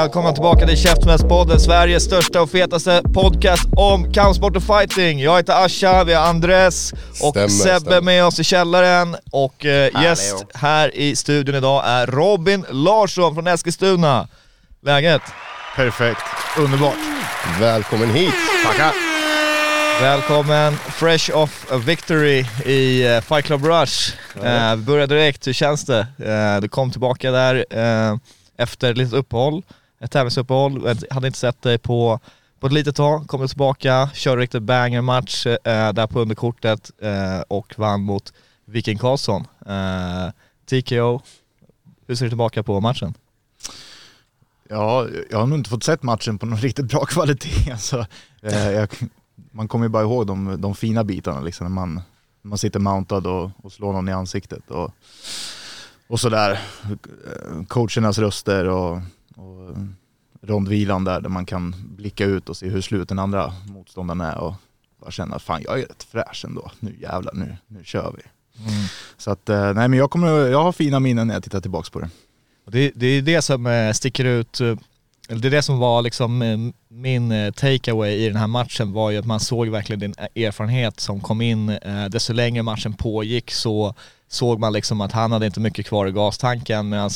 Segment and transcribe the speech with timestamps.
[0.00, 5.20] Välkomna tillbaka till Käftsmällspodden, Sveriges största och fetaste podcast om kampsport och fighting.
[5.20, 8.00] Jag heter Asha, vi har Andres och Stämmer, Sebbe stämmer.
[8.00, 9.16] med oss i källaren.
[9.32, 14.28] Och eh, gäst här i studion idag är Robin Larsson från Eskilstuna.
[14.82, 15.22] Läget?
[15.76, 16.22] Perfekt,
[16.58, 16.98] underbart.
[17.60, 18.34] Välkommen hit!
[18.66, 18.92] Tackar.
[20.00, 24.12] Välkommen, fresh off a victory i uh, Fight Club Rush.
[24.42, 26.06] Eh, vi börjar direkt, hur känns det?
[26.18, 27.64] Eh, du kom tillbaka där
[28.58, 29.62] efter ett litet uppehåll,
[30.00, 32.20] ett tävlingsuppehåll, Jag hade inte sett dig på,
[32.60, 37.74] på ett litet tag, kom tillbaka, körde riktigt banger-match eh, där på underkortet eh, och
[37.78, 38.32] vann mot
[38.64, 39.46] Viking Karlsson.
[39.66, 40.30] Eh,
[40.70, 41.20] TKO,
[42.06, 43.14] hur ser du tillbaka på matchen?
[44.68, 47.70] Ja, jag har nog inte fått sett matchen på någon riktigt bra kvalitet.
[47.70, 48.06] Alltså,
[48.42, 48.88] eh, jag,
[49.50, 52.02] man kommer ju bara ihåg de, de fina bitarna liksom, när man,
[52.42, 54.70] man sitter mountad och, och slår någon i ansiktet.
[54.70, 54.90] Och,
[56.08, 56.60] och sådär.
[56.82, 58.98] Eh, coachernas röster och,
[59.40, 59.76] och
[60.42, 64.38] rondvilan där, där man kan blicka ut och se hur slut den andra motståndaren är
[64.38, 64.54] och
[65.00, 66.70] bara känna, fan jag är rätt fräsch ändå.
[66.80, 68.22] Nu jävlar, nu, nu kör vi.
[69.16, 71.90] Så att, eh, nej men jag, kommer, jag har fina minnen när jag tittar tillbaks
[71.90, 72.10] på det.
[72.66, 74.76] Det, det är det som eh, sticker ut, eh,
[75.28, 79.10] det är det som var liksom eh, min eh, takeaway i den här matchen var
[79.10, 81.68] ju att man såg verkligen din erfarenhet som kom in.
[81.68, 83.94] Eh, Desto längre matchen pågick så
[84.28, 87.10] såg man liksom att han hade inte mycket kvar i gastanken medan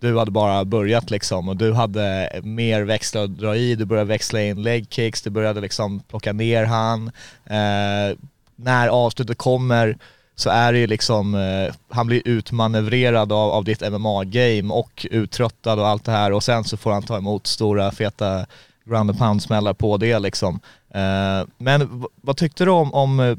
[0.00, 4.08] du hade bara börjat liksom och du hade mer växlar att dra i, du började
[4.08, 7.06] växla in leg kicks, du började liksom plocka ner han.
[7.44, 8.16] Eh,
[8.56, 9.98] när avslutet kommer
[10.36, 15.78] så är det ju liksom, eh, han blir utmanövrerad av, av ditt MMA-game och uttröttad
[15.78, 18.46] och allt det här och sen så får han ta emot stora feta
[18.84, 20.60] ground and pound-smällar på det liksom.
[20.94, 23.36] Eh, men vad tyckte du om, om eh,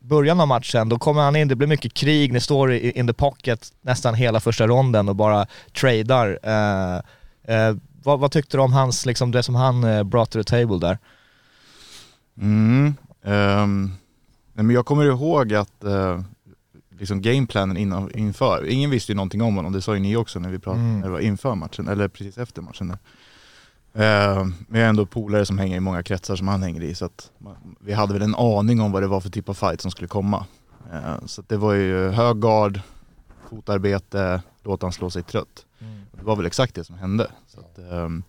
[0.00, 0.88] början av matchen?
[0.88, 4.14] Då kommer han in, det blir mycket krig, ni står i, in the pocket nästan
[4.14, 5.46] hela första ronden och bara
[5.80, 6.38] tradar.
[6.42, 6.96] Eh,
[7.56, 10.44] eh, vad, vad tyckte du om hans, liksom det som han eh, brought to the
[10.44, 10.98] table där?
[12.40, 12.94] Mm.
[13.24, 13.92] ehm,
[14.52, 16.20] nej, men jag kommer ihåg att uh,
[16.98, 20.38] liksom gameplanen innan, inför, ingen visste ju någonting om honom, det sa ju ni också
[20.38, 21.20] när vi pratade Mm.
[21.20, 22.88] inför matchen, eller precis efter matchen.
[22.88, 22.98] Där.
[23.94, 26.94] Ehm, men jag är ändå polare som hänger i många kretsar som han hänger i,
[26.94, 27.30] så att
[27.80, 30.08] vi hade väl en aning om vad det var för typ av fight som skulle
[30.08, 30.46] komma.
[30.92, 32.80] Ehm, så det var ju hög guard,
[33.50, 35.66] fotarbete, låta han slå sig trött.
[36.12, 37.30] Det var väl exakt det som hände.
[37.46, 38.22] Så, att, ehm,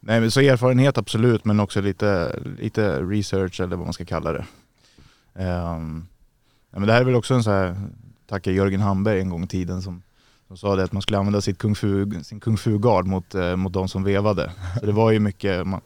[0.00, 4.32] nej, men så erfarenhet absolut, men också lite, lite research eller vad man ska kalla
[4.32, 4.44] det.
[5.34, 6.06] Ehm,
[6.70, 7.76] ja, men det här är väl också en så här,
[8.26, 10.02] tacka Jörgen Hamberg en gång i tiden som,
[10.48, 13.56] som sa det att man skulle använda sitt kung fu, sin kung fu-gard mot, eh,
[13.56, 14.52] mot de som vevade.
[14.80, 15.80] Så det var ju mycket, man,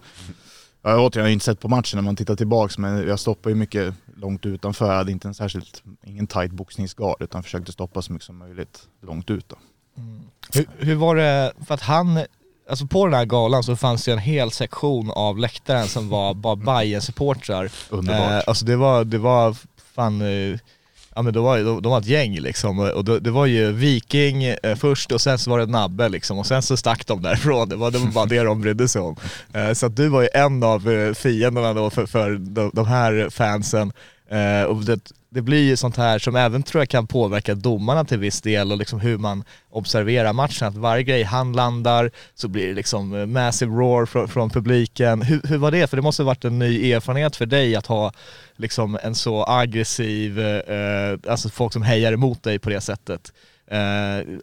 [0.83, 3.59] jag har återigen inte sett på matchen när man tittar tillbaks men jag stoppade ju
[3.59, 4.87] mycket långt utanför.
[4.87, 8.89] Jag hade inte en särskilt, ingen tight boxningsgard utan försökte stoppa så mycket som möjligt
[9.01, 9.57] långt ut då.
[10.55, 12.21] Hur, hur var det, för att han,
[12.71, 16.35] alltså på den här galan så fanns det en hel sektion av läktaren som var
[16.35, 18.31] bara bayern supportrar Underbart.
[18.31, 19.57] Eh, alltså det var, det var
[19.95, 20.59] fan, eh,
[21.15, 23.73] ja men det var, de, de var ett gäng liksom och det, det var ju
[23.73, 27.23] Viking eh, först och sen så var det Nabbe liksom och sen så stack de
[27.23, 29.17] därifrån, det var, det var bara det de brydde sig om.
[29.53, 32.87] Eh, så att du var ju en av eh, fienderna då för, för de, de
[32.87, 33.93] här fansen.
[34.29, 38.05] Eh, och det, det blir ju sånt här som även tror jag kan påverka domarna
[38.05, 40.69] till viss del och liksom hur man observerar matchen.
[40.69, 45.23] Att varje grej han landar så blir det liksom eh, massive roar från, från publiken.
[45.23, 45.87] Hur, hur var det?
[45.91, 48.13] För det måste ha varit en ny erfarenhet för dig att ha
[48.57, 53.33] liksom en så aggressiv, eh, alltså folk som hejar emot dig på det sättet.
[53.71, 53.79] Eh,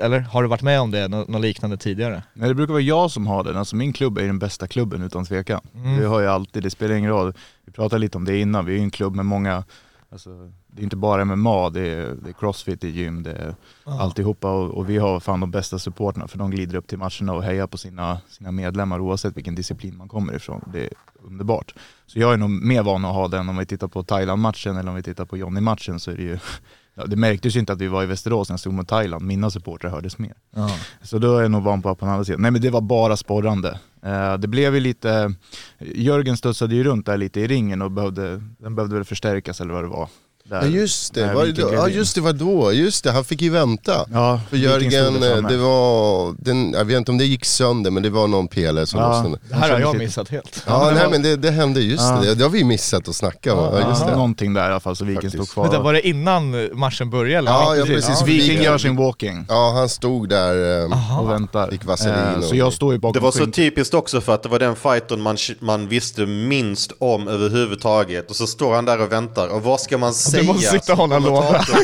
[0.06, 2.24] eller har du varit med om det, nå- något liknande tidigare?
[2.33, 5.03] Nej det brukar vara jag som har den, alltså min klubb är den bästa klubben
[5.03, 5.62] utan tvekan.
[6.00, 7.33] Det har jag alltid, det spelar ingen roll.
[7.65, 9.63] Vi pratade lite om det innan, vi är ju en klubb med många,
[10.11, 13.31] alltså, det är inte bara MMA, det är, det är crossfit, det är gym, det
[13.31, 16.97] är alltihopa och, och vi har fan de bästa supporterna för de glider upp till
[16.97, 20.69] matcherna och hejar på sina, sina medlemmar oavsett vilken disciplin man kommer ifrån.
[20.73, 21.73] Det är underbart.
[22.06, 24.89] Så jag är nog mer van att ha den om vi tittar på Thailand-matchen eller
[24.89, 26.38] om vi tittar på Johnny-matchen så är det ju
[26.94, 29.25] ja, det märktes ju inte att vi var i Västerås när jag stod mot Thailand,
[29.25, 30.33] mina supportrar hördes mer.
[30.55, 30.69] Ja.
[31.01, 32.41] Så då är jag nog van på på den andra sidan.
[32.41, 33.79] Nej men det var bara sporrande.
[34.04, 35.34] Eh, det blev ju lite,
[35.80, 39.74] Jörgen studsade ju runt där lite i ringen och behövde, den behövde väl förstärkas eller
[39.74, 40.10] vad det var.
[40.50, 42.74] Där, Ja just det, var, gled ja just det, var då?
[42.74, 44.06] Just det, han fick ju vänta.
[44.13, 48.04] Ja, För Jörgen, eh, det var, den, jag vet inte om det gick sönder men
[48.04, 49.07] det var någon pelare som Ja.
[49.10, 49.38] lossnade.
[49.50, 50.63] Det här har jag missat helt.
[50.68, 52.19] Ja, men det nej var- men det, det hände, just Ja.
[52.24, 52.36] det.
[52.36, 53.60] Det har vi missat att snacka om.
[53.80, 54.16] Ja, just Ja, det.
[54.16, 55.63] någonting där i alla fall så Viking stod kvar.
[55.63, 57.51] Vänta, var det innan matchen började eller?
[57.51, 58.22] Ja, ja, precis.
[58.25, 58.63] Viking Ja.
[58.63, 60.81] gör sin walking Ja, han stod där.
[60.86, 61.69] eh, och väntar.
[61.72, 64.34] Fick vaselin Eh, och- så jag står ju bakom Det var så typiskt också för
[64.36, 68.30] att det var den fighten man, man visste minst om överhuvudtaget.
[68.30, 69.48] Och så står han där och väntar.
[69.48, 70.38] Och vad ska man säga?
[70.45, 71.21] Måste sitta och hålla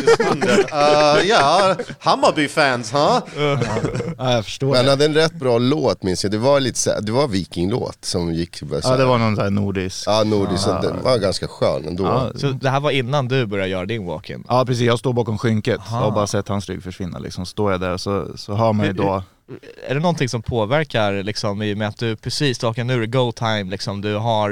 [0.07, 0.59] stunden?
[0.73, 3.21] Uh, ja, Hammarby-fans, ha?
[4.17, 4.91] Ja, jag förstår Men han det.
[4.91, 6.31] hade en rätt bra låt minns jag.
[6.31, 8.57] Det var lite så det var Viking-låt som gick.
[8.57, 10.03] Så Ja, det var någon sån här nordisk.
[10.07, 10.63] Ja, nordisk.
[10.63, 12.03] så Den var ganska skön ändå.
[12.03, 14.43] Ja, Så det här var innan du började göra din walk-in?
[14.49, 16.03] Ja precis, jag står bakom skynket och Aha.
[16.03, 17.45] har bara sett hans rygg försvinna liksom.
[17.45, 19.23] Står jag där så, så hör man ju då,
[19.87, 22.99] Är det någonting som påverkar liksom i och med att du precis stakar nu är
[22.99, 24.51] det go time liksom, du har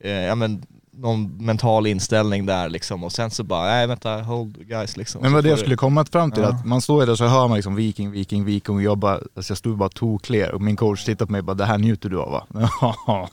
[0.00, 0.62] eh, ja men
[0.98, 5.22] någon mental inställning där liksom och sen så bara, nej vänta, hold guys liksom.
[5.22, 6.48] men vad det jag skulle komma fram till, Ja.
[6.48, 9.50] att man står där så hör man liksom Viking, Viking, Viking och jag bara, alltså
[9.50, 12.08] jag stod bara tokler och min coach tittade på mig och bara, det här njuter
[12.08, 12.46] du av va?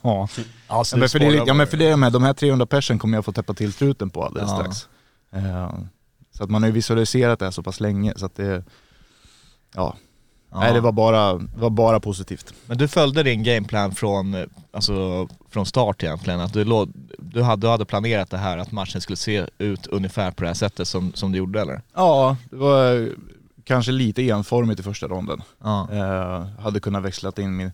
[0.02, 2.66] Ja, så Ja, du men för det, ja men för det med, de här 300
[2.66, 4.56] persen kommer jag få täppa till truten på alldeles Ja.
[4.56, 4.88] strax.
[5.32, 5.70] Eh,
[6.36, 8.64] så att man har ju visualiserat det här så pass länge så att det,
[9.74, 9.96] ja.
[10.60, 12.54] Nej det var bara, det var bara positivt.
[12.66, 16.86] Men du följde din gameplan från, eh, alltså, från start egentligen, att du, lå,
[17.18, 20.48] du, hade, du hade planerat det här att matchen skulle se ut ungefär på det
[20.48, 21.82] här sättet som, som du gjorde eller?
[21.94, 23.08] Ja, det var
[23.64, 25.42] kanske lite enformigt i första ronden.
[25.62, 25.88] Ja.
[25.92, 27.72] Eh, hade kunnat växlat in min,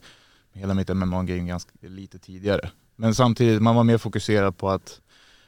[0.53, 2.71] hela mitt MMA-game ganska lite tidigare.
[2.97, 5.01] Men samtidigt, man var mer fokuserad på att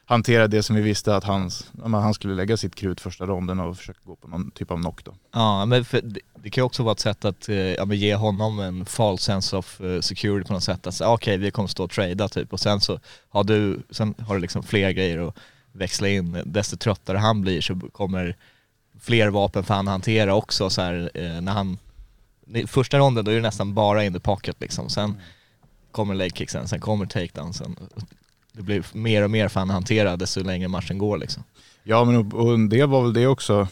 [0.07, 3.77] hantera det som vi visste att hans, han skulle lägga sitt krut första ronden och
[3.77, 5.15] försöka gå på någon typ av knock då.
[5.33, 8.15] Ja, men för, det, det kan ju också vara ett sätt att eh, ja, ge
[8.15, 10.87] honom en false sense of eh, security på något sätt.
[10.87, 14.15] Att säga, okej vi kommer stå och trada typ och sen så har du, sen
[14.19, 15.37] har du liksom fler grejer att
[15.73, 16.43] växla in.
[16.45, 18.37] Desto tröttare han blir så kommer
[19.01, 21.79] fler vapen för han att hantera också så här, eh, när han,
[22.67, 24.89] första ronden då är det nästan bara in the pocket liksom.
[24.89, 25.21] Sen
[25.93, 27.77] kommer leg kicksen, sen kommer takedownsen.
[28.57, 31.45] Det blir mer och mer för han att hantera desto längre matchen går liksom.
[31.83, 33.69] Ja men och, och det var väl det också,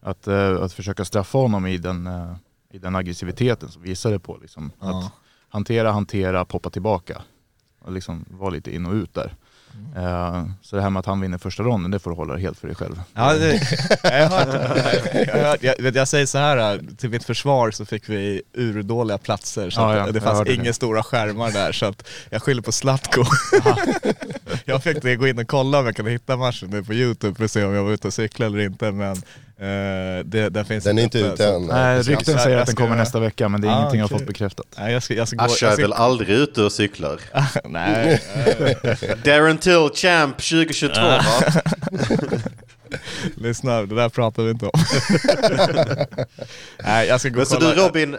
[0.00, 2.34] att, eh, att försöka straffa honom i den, eh,
[2.72, 4.36] i den aggressiviteten som vi gissade på.
[4.36, 4.70] Liksom.
[4.80, 4.98] Ja.
[4.98, 5.12] Att
[5.48, 7.22] hantera, hantera, poppa tillbaka.
[7.78, 9.34] Och liksom vara lite in och ut där.
[9.96, 12.58] Eh, så det här med att han vinner första ronden, det får du hålla helt
[12.58, 13.00] för dig själv.
[13.14, 13.60] Ja, det,
[14.02, 19.18] jag, hört, jag, hört, jag, säger så här, till mitt försvar så fick vi urdåliga
[19.18, 20.72] platser så Ja, att ja, det fanns inga det.
[20.72, 23.24] stora skärmar där så att jag skyller på Zlatko.
[24.64, 27.44] jag fick gå in och kolla om jag kunde hitta matchen nu på youtube för
[27.44, 29.18] att se om jag var ute och cykla eller inte men eh,
[30.24, 31.66] det, den finns Den är inte ute så- än.
[31.66, 34.18] Nej, rykten säger att den kommer nästa vecka men det är Ah, ingenting jag har
[34.18, 34.66] fått bekräftat.
[34.78, 37.20] Nej, jag ska, jag ska gå, Asha är väl aldrig ute och cyklar?
[37.68, 38.22] Nej,
[39.24, 41.20] Darren Till Champ 2022 va?
[43.36, 44.80] lyssna, det där pratar vi inte om.
[46.84, 47.74] Nej, jag ska gå Men och så kolla.
[47.74, 48.16] du Robin,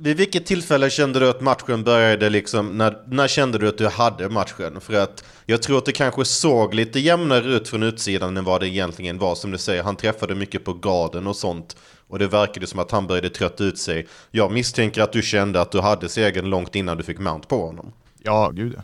[0.00, 3.88] vid vilket tillfälle kände du att matchen började liksom, när, när kände du att du
[3.88, 4.80] hade matchen?
[4.80, 8.60] För att jag tror att det kanske såg lite jämnare ut från utsidan än vad
[8.60, 9.34] det egentligen var.
[9.34, 11.76] Som du säger, han träffade mycket på garden och sånt.
[12.08, 14.06] Och det verkade som att han började trötta ut sig.
[14.30, 17.66] Jag misstänker att du kände att du hade segern långt innan du fick mount på
[17.66, 17.92] honom.
[18.22, 18.82] Ja, gud ja.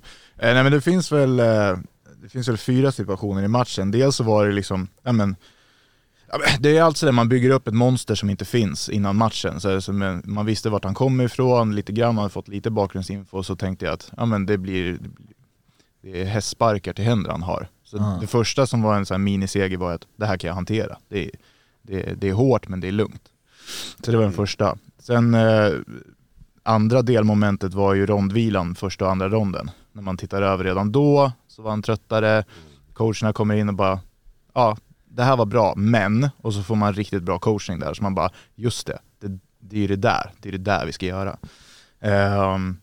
[0.49, 1.79] Eh, nej men det finns väl, eh,
[2.23, 3.91] det finns väl fyra situationer i matchen.
[3.91, 5.37] Dels så var det liksom, ja men,
[6.61, 9.61] det är alltså det man bygger upp ett monster som inte finns innan matchen.
[9.61, 13.39] Så, så man, visste vart han kommer ifrån lite grann, man hade fått lite bakgrundsinfo
[13.39, 14.99] och så tänkte jag att ja, men det, blir,
[16.03, 17.69] det är hästsparkar till händer han har.
[17.85, 18.19] Så Ah.
[18.21, 20.97] det första som var en sån här miniseger var att det här kan jag hantera.
[21.09, 21.31] Det är,
[21.83, 23.23] det, det är hårt men det är lugnt.
[24.05, 24.77] Så det var den första.
[24.99, 25.73] Sen eh,
[26.63, 29.71] andra delmomentet var ju rondvilan första och andra ronden.
[29.93, 32.45] När man tittar över redan då så var han tröttare.
[32.93, 34.01] Coacherna kommer in och bara,
[34.55, 34.77] ja
[35.15, 38.15] det här var bra men, och så får man riktigt bra coaching där så man
[38.15, 41.37] bara, just det, det, det är det där, det är det där vi ska göra.
[42.01, 42.77] Ehm,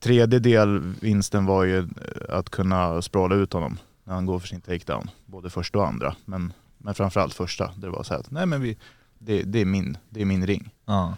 [0.00, 1.84] tredje delvinsten var ju eh,
[2.28, 5.10] att kunna språla ut honom när han går för sin takedown.
[5.26, 7.72] Både första och andra, men, men framförallt första.
[7.76, 8.76] Där det var så här att, nej men vi,
[9.18, 10.70] det, det, är min, det är min ring.
[10.84, 11.16] Ja.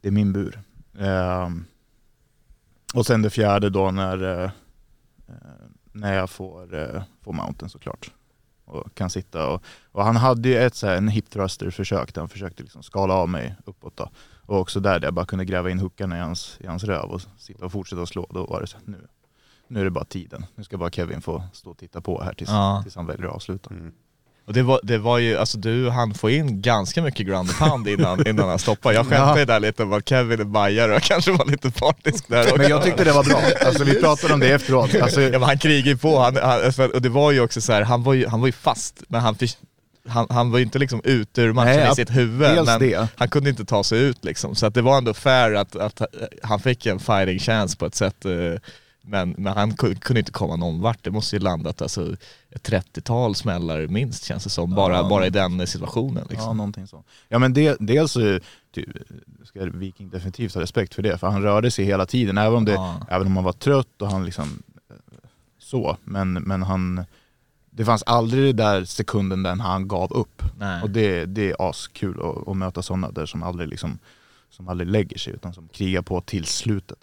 [0.00, 0.60] Det är min bur.
[0.98, 1.64] Ehm,
[2.94, 4.50] och sen det fjärde då när, eh,
[5.28, 5.34] eh,
[5.92, 6.66] när jag får,
[7.22, 8.10] får mountain såklart.
[8.64, 12.14] Och kan sitta och, och han hade ju ett så här, en hip thruster försök
[12.14, 14.10] där han försökte liksom skala av mig uppåt då.
[14.46, 17.10] Och också där, där jag bara kunde gräva in hookarna i hans, i hans röv
[17.10, 18.26] och sitta och fortsätta att slå.
[18.30, 19.06] Då var det så här, nu,
[19.68, 20.46] nu är det bara tiden.
[20.54, 22.80] Nu ska bara Kevin få stå och titta på här tills, Ja.
[22.82, 23.70] tills han väljer att avsluta.
[24.46, 27.88] Och det var, det var ju, alltså du han få in ganska mycket ground pound
[27.88, 28.94] innan, innan han stoppade.
[28.94, 32.28] Jag skämtade ju där lite om att Kevin är bajare och kanske var lite partisk
[32.28, 32.56] där också.
[32.58, 33.40] Men jag tyckte det var bra.
[33.66, 34.94] Alltså vi pratade om det efteråt.
[34.94, 37.60] Alltså, Ja, men han krigar ju på, han, han, för- och det var ju också
[37.60, 39.36] så här, han var ju, han var ju fast, men han,
[40.08, 43.08] han, han var ju inte liksom ute ur matchen Nej, i sitt huvud, men det.
[43.16, 44.54] han kunde inte ta sig ut liksom.
[44.54, 46.02] Så att det var ändå fair att, att
[46.42, 48.32] han fick en fighting chance på ett sätt, eh,
[49.06, 51.04] men, men han ku- kunde inte komma någon vart.
[51.04, 52.16] Det måste ju landat alltså,
[52.50, 55.08] ett 30-tal smällar minst känns det som, bara, Ja.
[55.08, 56.26] bara i den situationen.
[56.30, 56.46] Liksom.
[56.48, 57.04] Ja, någonting så.
[57.28, 58.38] Ja men det, dels så
[58.74, 58.84] ty,
[59.44, 62.64] ska Viking definitivt ha respekt för det, för han rörde sig hela tiden, även om,
[62.64, 63.00] det, Ja.
[63.08, 64.96] även om han var trött och han liksom eh,
[65.58, 67.04] så, men, men han,
[67.70, 70.42] det fanns aldrig det där sekunden där han gav upp.
[70.58, 70.82] Nej.
[70.82, 73.98] Och det, det är askul att, att möta sådana där som aldrig liksom
[74.54, 76.98] som aldrig lägger sig utan som krigar på till slutet.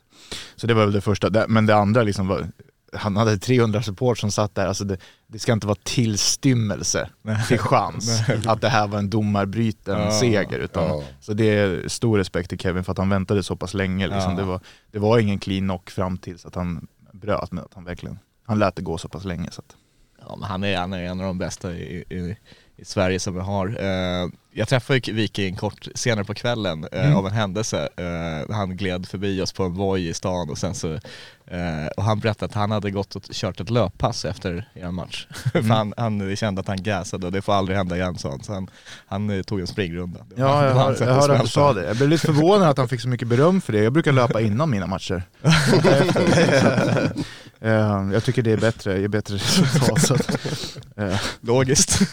[0.55, 2.47] Så det var väl det första, men det andra liksom var,
[2.93, 7.09] han hade 300 support som satt där, alltså det, det ska inte vara tillstymmelse
[7.47, 10.11] till chans att det här var en domarbruten Ja.
[10.11, 10.59] seger.
[10.59, 11.03] Utan, Ja.
[11.19, 14.07] Så det är stor respekt till Kevin för att han väntade så pass länge.
[14.07, 14.31] Liksom.
[14.31, 14.37] Ja.
[14.37, 14.59] Det, var,
[14.91, 18.59] det var ingen clean knock fram tills att han bröt med att han verkligen, han
[18.59, 19.51] lät det gå så pass länge.
[19.51, 19.75] Så att,
[20.27, 22.37] Ja, men han, är, han är en av de bästa i, i,
[22.75, 23.67] i Sverige som vi har.
[23.67, 27.17] Eh, jag träffade Viking kort senare på kvällen eh, Mm.
[27.17, 27.89] av en händelse.
[27.97, 30.93] Eh, han gled förbi oss på en Voi i stan och sen så
[31.47, 35.27] eh, och han berättade att han hade gått och kört ett löppass efter er match.
[35.53, 35.67] Mm.
[35.67, 38.43] För han, han kände att han gasade och det får aldrig hända igen sa han.
[38.43, 38.67] Så han,
[39.07, 40.19] han tog en springrunda.
[40.29, 41.85] Det Ja, det jag, hör, jag hörde att du sa det.
[41.87, 43.83] Jag blev lite förvånad att han fick så mycket beröm för det.
[43.83, 45.23] Jag brukar löpa innan mina matcher.
[48.13, 50.11] Jag tycker det är bättre, ger bättre resultat.
[51.41, 51.99] Logiskt.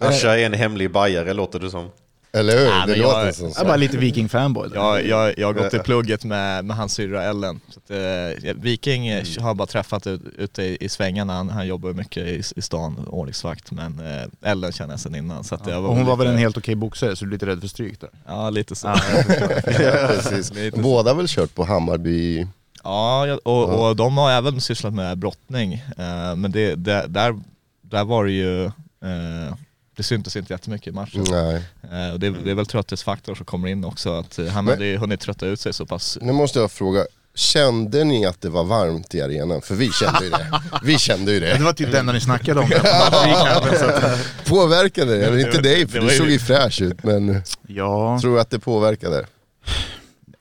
[0.00, 1.90] Asha är en hemlig bajare låter det som.
[2.32, 2.64] Eller hur?
[2.66, 3.60] Ja, det låter jag- som jag så.
[3.62, 4.70] är bara lite Viking-fanboy.
[4.74, 7.60] Jag, jag, jag har gått i plugget med, med hans syrra Ellen.
[7.68, 11.66] Så att, eh, Viking eh, har bara träffat ut, ute i, i svängarna, han, han
[11.66, 13.70] jobbar mycket i, i stan, ordningsvakt.
[13.70, 15.44] Men eh, Ellen känner jag sedan innan.
[15.44, 17.32] Så att jag Och hon var väl lite- en helt okej boxare så du är
[17.32, 18.10] lite rädd för stryk där?
[18.26, 18.86] Ja, lite så.
[18.86, 19.82] Ja, jag förstår.
[19.84, 20.54] Ja, precis.
[20.54, 20.80] Lite.
[20.80, 22.46] Båda har väl kört på Hammarby?
[22.84, 25.72] Ja, jag- och, och de har även sysslat med brottning.
[25.98, 27.40] Eh, men det, det, där,
[27.82, 29.54] där var det ju, eh,
[29.96, 31.24] det syntes inte jättemycket i matchen.
[31.30, 31.62] Nej.
[31.92, 34.74] Eh, och det, det är väl trötthetsfaktor som kommer in också, att eh, han Men-
[34.74, 36.18] hade ju hunnit trötta ut sig så pass.
[36.20, 39.62] Nu måste jag fråga, kände att det var varmt i arenan?
[39.62, 40.60] För vi kände ju det.
[40.82, 41.64] Vi kände ju Det det.
[41.64, 42.70] var typ det enda ni snackade om
[44.46, 45.26] Påverkade det?
[45.26, 47.02] Eller inte dig, för Det du såg ju fräsch ut.
[47.04, 49.26] Men Ja, tror du att det påverkade?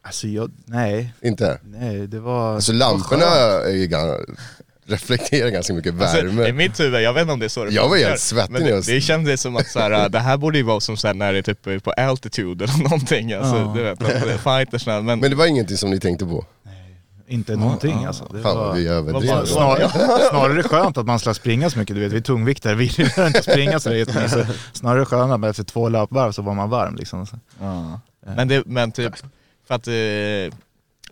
[0.01, 1.59] alltså jag, nej, Inte?
[1.63, 2.55] nej det var...
[2.55, 3.25] Alltså lamporna
[3.65, 3.87] är ju
[4.87, 6.47] reflekterar ganska mycket Alltså, värme.
[6.47, 8.51] I mitt huvud, jag vet inte om det är så det Jag var helt svettig
[8.51, 10.79] men när det, jag- det kändes som att så här, det här borde ju vara
[10.79, 13.33] som så här, när det är typ på altitude eller någonting.
[13.33, 13.73] Alltså, Ja.
[13.75, 16.45] du vet, att fightersna, men, Men det var ingenting som ni tänkte på?
[17.27, 18.25] Inte någonting alltså.
[18.33, 19.27] Det Fan var, vi överdrev.
[19.29, 19.89] fan- Snarare,
[20.29, 23.27] snarare skönt att man ska springa så mycket, du vet vi är tungviktare, vi gillar
[23.27, 24.27] inte springa så det är.
[24.27, 27.27] Så Snarare skönt att efter två löpvarv så var man varm liksom.
[27.61, 27.99] Ja.
[28.35, 29.13] Men, det, men typ,
[29.67, 30.57] för att eh,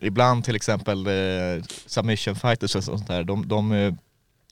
[0.04, 3.94] ibland till exempel eh, submission fighters och sånt där, de, de eh,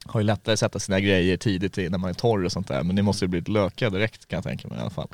[0.05, 2.83] har ju lättare att sätta sina grejer tidigt när man är torr och sånt där,
[2.83, 5.09] men det måste ju bli ett löka direkt kan jag tänka mig i alla fall.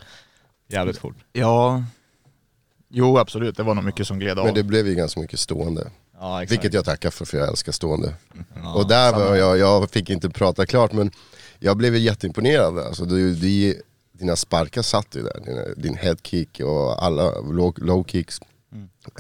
[0.69, 1.17] Jävligt fort.
[1.33, 1.85] Ja,
[2.89, 4.45] jo absolut, det var nog mycket som gled av.
[4.45, 5.91] Men det blev ju ganska mycket stående.
[6.21, 6.53] Ja, exakt.
[6.53, 8.15] Vilket jag tackar för, för jag älskar stående.
[8.63, 9.25] Ja, och där samma.
[9.25, 11.11] var jag, jag fick inte prata klart men
[11.59, 12.79] jag blev jätteimponerad.
[12.79, 18.05] Alltså, du, du, dina sparkar satt ju där, dina, din headkick och alla low, low
[18.05, 18.41] kicks.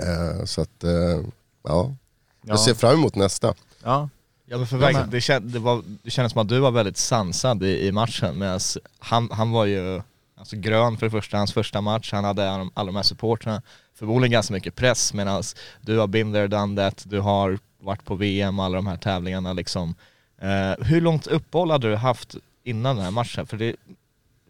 [0.00, 1.22] Eh, så att, eh, ja.
[1.62, 1.94] ja.
[2.42, 3.54] Jag ser fram emot nästa.
[3.84, 4.08] ja.
[4.50, 6.96] Ja men för verkligen, det, känd, det, var, det kändes som att du var väldigt
[6.96, 8.60] sansad i, i matchen medan
[8.98, 10.02] han, han var ju
[10.36, 13.62] alltså grön för det första, hans första match, han hade alla, alla de här supporterna,
[13.94, 15.42] förmodligen ganska mycket press medan
[15.80, 18.96] du har been there, done that, du har varit på VM och alla de här
[18.96, 19.94] tävlingarna liksom.
[20.38, 23.46] Eh, hur långt uppehåll hade du haft innan den här matchen?
[23.46, 23.76] För, det,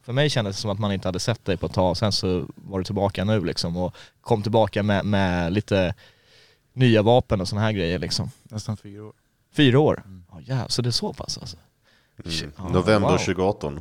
[0.09, 2.13] för mig kändes det som att man inte hade sett dig på ett tag, sen
[2.13, 5.95] så var du tillbaka nu liksom och kom tillbaka med, med lite
[6.73, 8.31] nya vapen och sådana här grejer liksom.
[8.43, 9.13] Nästan fyra år.
[9.53, 10.03] Fyra år?
[10.33, 11.57] Ja jävlar, så det är så pass alltså?
[12.25, 12.73] Mm.
[12.73, 13.19] November wow.
[13.19, 13.81] 2018.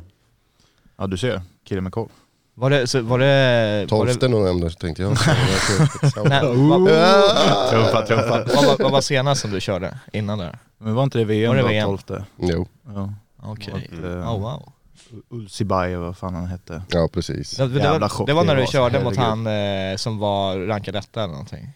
[0.96, 2.08] Ja du ser, kille med koll.
[2.54, 3.86] Var det, så var det...
[3.90, 5.10] Var 12 det, november tänkte jag.
[6.24, 8.44] nej, vad, Trumfa, trumfa.
[8.54, 10.58] vad, var- vad var senast som du körde innan där?
[10.78, 11.98] Men var inte det VM Var det VM?
[12.06, 12.24] 12?
[12.36, 13.14] jo, Ja.
[13.42, 13.88] Okej.
[13.92, 14.22] Mm.
[14.22, 14.72] Oh, wow.
[15.30, 16.82] Ulsibay, vad fan han hette.
[16.90, 17.56] ja precis.
[17.56, 20.18] Det, det, Jävla var, chock det var när du var, körde mot han eh, som
[20.18, 21.68] var rankad etta eller någonting?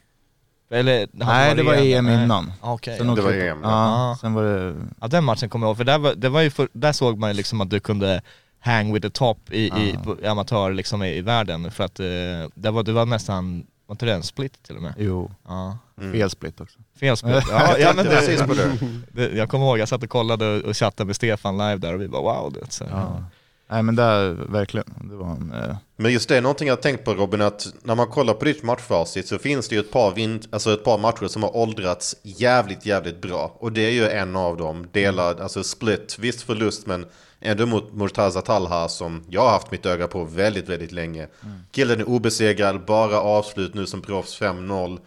[0.70, 2.24] Eller, Nej det var EM nej.
[2.24, 2.52] innan.
[2.60, 2.98] Ah, Okej.
[2.98, 4.16] Sen Det var EM, Ja, ja.
[4.20, 4.76] sen var det...
[5.00, 7.18] Ja den matchen kommer jag ihåg, för där, var, det var ju för, där såg
[7.18, 8.22] man ju liksom att du kunde
[8.60, 10.04] hang with the top i, i, Ah.
[10.04, 12.06] på, i amatör liksom i, i världen för att eh,
[12.54, 14.94] det, var, det var nästan, var inte det en split till och med?
[14.98, 15.78] Jo, Ja.
[16.12, 16.78] fel split också.
[17.00, 17.44] Fel split.
[17.50, 18.78] Ja, ja, men Precis det, på det.
[19.12, 21.94] det, jag kommer ihåg, jag satt och kollade och, och chattade med Stefan live där
[21.94, 22.52] och vi bara wow.
[22.52, 23.24] Det, så, Ja.
[23.72, 24.86] Nej men där, verkligen.
[25.10, 27.94] Det var en, eh, Men just det är någonting jag tänkt på Robin, att när
[27.94, 30.98] man kollar på ditt matchfacit så finns det ju ett par, vin- alltså ett par
[30.98, 33.56] matcher som har åldrats jävligt, jävligt bra.
[33.58, 37.06] Och det är ju en av dem, delad, alltså split, visst förlust men
[37.40, 41.26] ändå mot Murtaza Talha som jag har haft mitt öga på väldigt, väldigt länge.
[41.70, 44.98] Killen är obesegrad, bara avslut nu som proffs 5-0.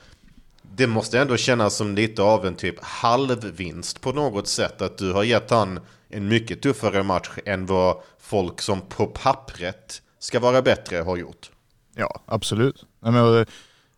[0.75, 5.13] Det måste ändå kännas som lite av en typ halvvinst på något sätt att du
[5.13, 5.79] har gett han
[6.15, 11.51] en mycket tuffare match än vad folk som på pappret ska vara bättre har gjort.
[11.95, 12.85] Ja, absolut.
[12.99, 13.45] Nej, men,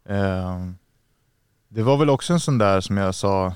[0.05, 0.71] eh,
[1.67, 3.53] det var väl också en sån där som jag sa,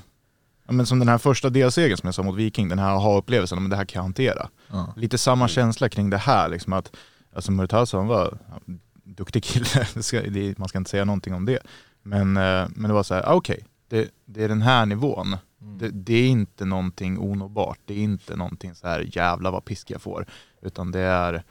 [0.68, 3.70] men som den här första delsegern som jag sa mot Viking, den här aha-upplevelsen, men
[3.70, 4.48] det här kan jag hantera.
[4.70, 4.94] Ja.
[4.96, 6.92] Lite samma känsla kring det här, liksom att
[7.34, 11.34] alltså Murtaza han var en duktig kille, det ska, det, man ska inte säga någonting
[11.34, 11.58] om det.
[12.02, 15.36] Men, eh, men det var så här, ah, okej, det, det är den här nivån.
[15.64, 19.90] Det, det är inte någonting onåbart, det är inte någonting så här jävla vad pisk
[19.90, 20.26] jag får.
[20.60, 21.42] Utan det är,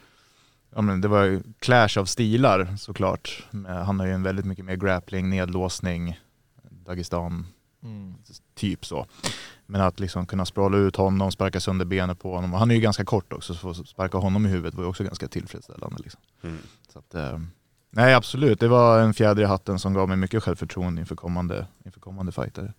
[0.74, 3.46] ja men det var ju clash av stilar såklart.
[3.50, 6.20] Men Han har ju en väldigt mycket mer grappling, nedlåsning,
[6.70, 7.46] Dagestan,
[7.84, 8.14] Mm.
[8.54, 9.06] typ så.
[9.66, 12.52] Men att liksom kunna språla ut honom, sparka sönder benet på honom.
[12.52, 15.04] Han är ju ganska kort också, så att sparka honom i huvudet var ju också
[15.04, 15.96] ganska tillfredsställande.
[16.02, 16.20] Liksom.
[16.42, 16.58] Mm.
[16.92, 17.38] Så att, eh,
[17.90, 21.66] nej absolut, det var en fjäder i hatten som gav mig mycket självförtroende inför kommande,
[21.84, 22.72] inför kommande fighter.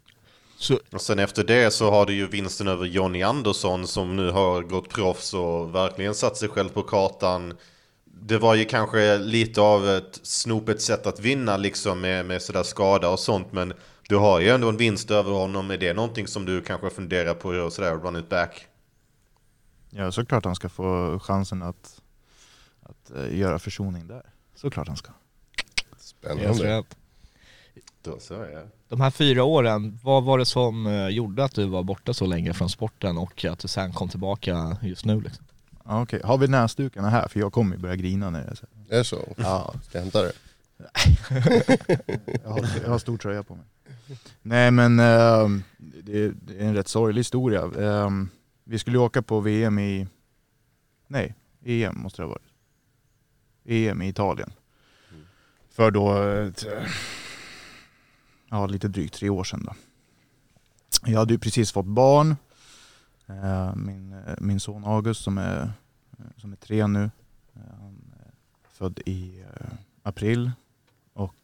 [0.64, 4.32] Så, Och sen efter det så har du ju vinsten över Johnny Andersson som nu
[4.32, 7.54] har gått proffs och verkligen satt sig själv på kartan.
[8.06, 12.64] Det var ju kanske lite av ett snopet sätt att vinna liksom med, med sådär
[12.64, 13.74] skada och sånt men
[14.10, 15.72] du har ju ändå en vinst över honom.
[15.72, 18.68] Är det någonting som du kanske funderar på och sådär run it back?
[19.90, 22.02] Ja, såklart han ska få chansen att,
[22.82, 24.24] att eh, göra försoning där.
[24.56, 25.12] Såklart han ska.
[25.98, 26.84] Spännande.
[28.04, 28.62] Då så ja.
[28.90, 32.26] de här fyra åren, vad var det som eh, gjorde att du var borta så
[32.26, 35.46] länge från sporten och att du sen kom tillbaka just nu liksom?
[35.86, 37.28] Ja, Okej, har vi näsdukarna här?
[37.28, 39.34] För jag kommer ju börja grina när jag säger Det är så?
[39.38, 40.32] Ja, Ska jag hämta det?
[42.44, 43.66] jag har, jag har stor tröja på mig.
[44.42, 47.62] Nej men eh, det, det är en rätt sorglig historia.
[47.62, 48.10] Eh,
[48.64, 50.08] vi skulle åka på VM i,
[51.08, 52.48] nej, EM måste det ha varit.
[53.66, 54.54] EM i Italien.
[55.70, 56.52] För då, eh,
[58.54, 59.74] ja lite drygt tre år sedan då.
[61.06, 62.36] Jag hade ju precis fått barn.
[63.28, 65.62] Eh, min, eh, min son August som är,
[66.20, 67.12] eh, som är tre nu.
[67.54, 68.32] Han är
[68.78, 69.44] född i
[70.04, 70.52] april.
[71.14, 71.36] Och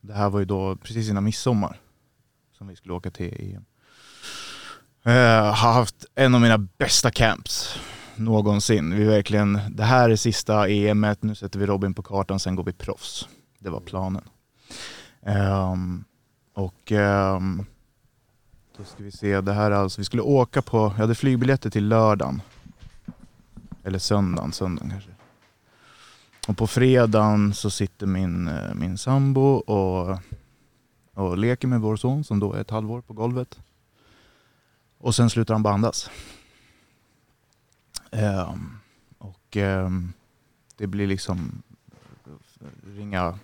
[0.00, 1.80] det här var ju då precis innan midsommar
[2.52, 3.64] som vi skulle åka till EM.
[5.02, 7.78] Jag har haft en av mina bästa camps
[8.16, 8.96] någonsin.
[8.96, 12.64] Vi verkligen, det här är sista EMet, nu sätter vi Robin på kartan, sen går
[12.64, 13.28] vi proffs.
[13.58, 14.22] Det var planen.
[15.26, 16.04] Um,
[16.52, 17.66] och um,
[18.76, 21.88] då ska vi se, det här alltså, vi skulle åka på, jag hade flygbiljetter till
[21.88, 22.42] lördagen.
[23.84, 25.10] Eller söndagen, söndagen kanske.
[26.48, 30.18] Och på fredagen så sitter min, eh, min sambo och,
[31.14, 33.58] och leker med vår son som då är ett halvår på golvet.
[34.98, 36.10] Och sen slutar han bara andas.
[38.10, 38.78] Ehm,
[39.18, 40.12] och um,
[40.76, 41.62] det blir liksom
[42.24, 43.38] eh, ringa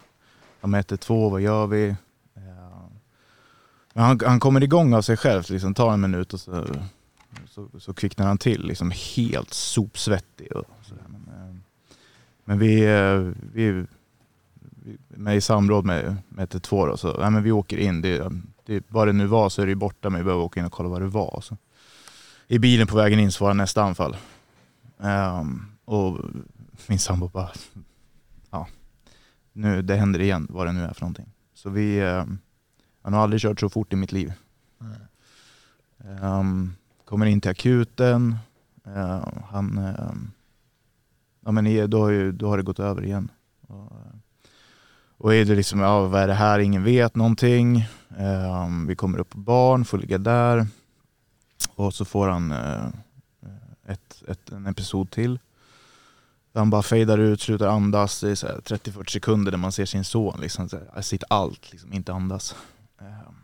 [0.60, 1.94] om 112, vad gör vi?
[3.92, 6.66] Men han, han kommer igång av sig själv, liksom tar en minut och så,
[7.50, 10.52] så, så kvicknar han till, liksom helt sopsvettig.
[10.56, 11.04] Och sådär.
[11.08, 11.56] Men, eh,
[12.44, 17.42] men vi, eh, vi, vi med i samråd med, med 112 då, så nej, men
[17.42, 18.02] vi åker in.
[18.02, 18.32] Det,
[18.66, 20.72] det, vad det nu var så är det borta, men vi behöver åka in och
[20.72, 21.40] kolla vad det var.
[21.42, 21.56] Så.
[22.46, 24.16] I bilen på vägen in så var det nästa anfall.
[24.96, 26.18] Um, och
[26.86, 27.50] min sambo bara,
[29.60, 31.32] nu, det händer igen, vad det nu är för någonting.
[31.54, 32.24] Så vi, eh,
[33.02, 34.32] han har aldrig kört så fort i mitt liv.
[36.04, 36.72] Ehm,
[37.04, 38.36] kommer in till akuten,
[38.96, 40.30] Ehm, han, ehm,
[41.44, 43.30] ja men då, har ju, då har det gått över igen.
[43.66, 43.92] Och,
[45.16, 47.84] och är det liksom, ja vad är det här, ingen vet någonting.
[48.18, 50.66] Ehm, vi kommer upp på barn, får ligga där.
[51.74, 52.86] Och så får han eh,
[53.86, 55.38] ett, ett, en episod till.
[56.52, 58.20] Där han bara fejdar ut, slutar andas.
[58.20, 60.40] Det är så här 30-40 sekunder där man ser sin son.
[60.40, 62.56] Liksom, här, sitt allt, liksom, inte andas.
[63.00, 63.34] Ehm.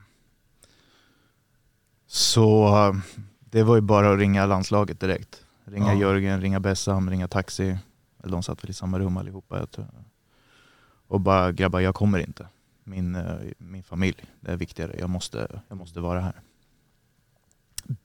[2.06, 2.96] Så
[3.40, 5.44] det var ju bara att ringa landslaget direkt.
[5.64, 6.00] Ringa Ja.
[6.00, 7.78] Jörgen, ringa Bessam, ringa taxi.
[8.22, 9.58] Eller de satt väl i samma rum allihopa.
[9.58, 9.86] Jag tror.
[11.08, 12.46] Och bara grabbar, jag kommer inte.
[12.84, 14.96] Min, eh, min familj, det är viktigare.
[14.98, 16.40] Jag måste, jag måste vara här.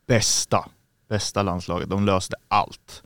[0.06, 0.70] Bästa,
[1.08, 1.90] bästa landslaget.
[1.90, 3.04] De löste allt.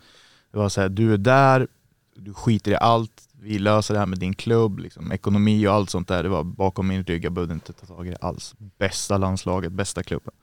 [0.52, 1.68] Det var så här, du är där,
[2.16, 3.22] du skiter i allt.
[3.42, 6.24] Vi löser det här med din klubb, liksom, ekonomi och allt sånt där.
[6.24, 8.56] Det var bakom min rygg, jag behövde inte ta tag i det alls.
[8.78, 10.34] Bästa landslaget, bästa klubben.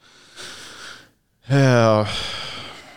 [1.47, 2.07] Eh, ja,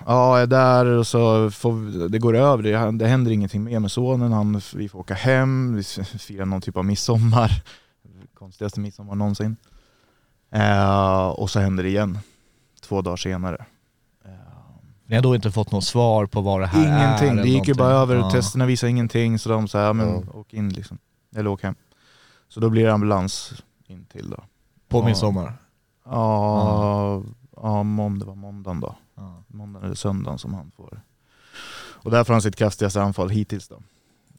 [0.06, 2.64] jag är där och så får, det går över.
[2.64, 4.32] Det, det händer ingenting mer med sonen.
[4.32, 5.84] Han, vi får åka hem, vi
[6.20, 7.64] firar någon typ av midsommar.
[8.34, 9.56] Konstigaste midsommar någonsin.
[10.52, 12.20] Eh, och så händer det igen,
[12.82, 13.66] två dagar senare.
[15.06, 16.86] Eh, Ni har då inte fått något svar på vad det här är?
[16.98, 17.76] ingenting, eller det gick ju någonting?
[17.78, 18.15] bara över.
[18.15, 18.32] Ja.
[18.32, 20.98] Testerna visade ingenting så de sa ja, men åk in liksom.
[21.36, 21.76] Eller åk hem.
[22.48, 23.54] Så då blir det ambulans
[23.88, 24.44] in till då.
[24.88, 25.06] På Ja.
[25.06, 25.54] midsommar?
[26.06, 27.24] Ja,
[27.56, 28.96] ja måndag, det var måndagen då.
[29.15, 29.44] Ja.
[29.48, 31.02] Måndagen eller söndagen som han får.
[32.04, 33.76] Och där får han sitt kraftigaste anfall hittills då.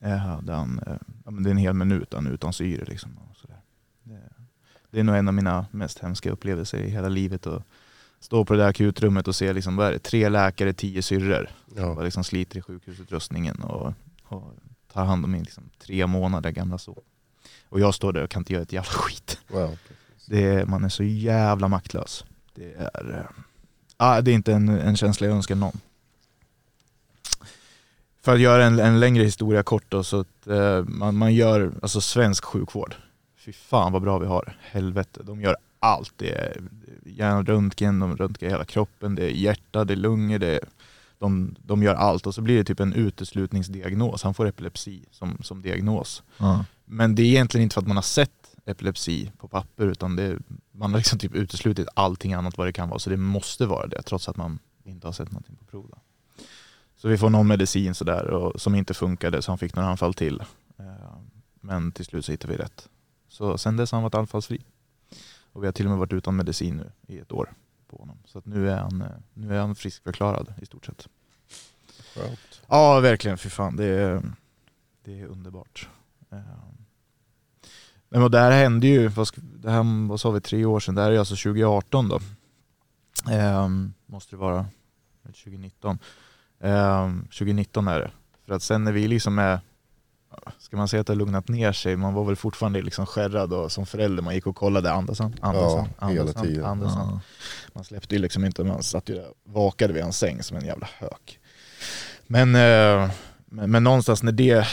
[0.00, 3.18] Eh, där han, eh, ja, men det är en hel minut han utan syre liksom.
[3.30, 3.60] Och sådär.
[4.02, 4.20] Det,
[4.90, 7.46] det är nog en av mina mest hemska upplevelser i hela livet.
[7.46, 7.62] Att
[8.26, 11.50] stå på det där akutrummet och se liksom, vad är det, tre läkare, tio syrror.
[11.76, 11.94] Ja.
[11.94, 14.54] Som liksom sliter i sjukhusutrustningen och, och
[14.92, 17.00] tar hand om min liksom, tre månader gamla son.
[17.68, 19.38] Och jag står där och kan inte göra ett jävla skit.
[19.48, 19.78] Wow.
[20.26, 22.24] Det man är så jävla maktlös.
[22.54, 23.30] Det är,
[23.96, 25.80] ah, det är inte en, en känsla jag önskar någon.
[28.22, 31.72] För att göra en, en längre historia kort då, så att eh, man, man gör,
[31.82, 32.94] alltså svensk sjukvård,
[33.36, 34.56] fy fan vad bra vi har.
[34.60, 36.12] Helvete, de gör allt.
[36.16, 36.62] Det är
[37.06, 40.60] hjärnröntgen, de röntgar hela kroppen, det är hjärta, det är lungor, det är,
[41.18, 44.22] de, de gör allt och så blir det typ en uteslutningsdiagnos.
[44.22, 46.22] Han får epilepsi som, som diagnos.
[46.38, 46.64] Ja.
[46.84, 48.30] Men det är egentligen inte för att man har sett
[48.64, 50.38] epilepsi på papper utan det,
[50.72, 52.98] man har liksom typ uteslutit allting annat vad det kan vara.
[52.98, 55.86] Så det måste vara det trots att man inte har sett någonting på prov.
[55.90, 55.98] Då.
[56.96, 60.14] Så vi får någon medicin sådär och, som inte funkade så han fick några anfall
[60.14, 60.40] till.
[60.78, 60.84] Eh,
[61.60, 62.88] Men till slut så hittade vi rätt.
[63.28, 64.60] Så sen dess har han varit anfallsfri.
[65.56, 67.52] Och vi har till och med varit utan medicin nu i ett år
[67.86, 68.18] på honom.
[68.24, 71.08] Så att nu är han, eh, nu är han friskförklarad i stort sett.
[72.14, 72.62] Skönt.
[72.68, 73.38] Ja, verkligen.
[73.38, 74.22] Fy fan, det är,
[75.04, 75.88] det är underbart.
[76.30, 76.38] Eh,
[78.08, 80.80] Men och det här hände ju, vad, ska, det här, vad sa vi, tre år
[80.80, 80.94] sedan.
[80.94, 82.20] Det här är alltså 2018 då.
[83.30, 83.68] Eh,
[84.06, 84.66] måste det vara.
[85.24, 85.98] Eller 2019.
[86.60, 88.10] Eh, 2019 är det.
[88.46, 89.60] För att sen när vi liksom är,
[90.58, 93.52] ska man säga att det har lugnat ner sig, man var väl fortfarande liksom skärrad
[93.52, 96.46] och som förälder, man gick och kollade, andas han, andas Ja, han, hela andas han,
[96.46, 96.64] tiden.
[96.64, 97.08] andas han.
[97.08, 97.20] Ja.
[97.72, 100.64] Man släppte ju liksom inte, man satt ju där vakade vid hans säng som en
[100.64, 101.38] jävla hök.
[102.26, 103.10] Men, eh,
[103.46, 104.66] men, men någonstans när det,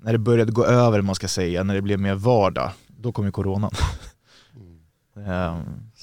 [0.00, 3.24] när det började gå över, man ska säga, när det blev mer vardag, då kom
[3.24, 3.70] ju coronan.
[5.26, 5.58] Eh,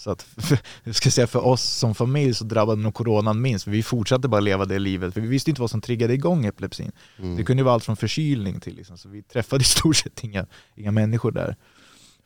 [0.06, 0.28] Så att,
[0.84, 4.28] jag ska säga för oss som familj så drabbade nog coronan minst, för vi fortsatte
[4.28, 6.92] bara leva det livet, för vi visste inte vad som triggade igång epilepsin.
[7.20, 7.36] Mm.
[7.38, 10.24] Det kunde ju vara allt från förkylning till, liksom, så vi träffade i stort sett
[10.24, 11.56] inga, inga människor där.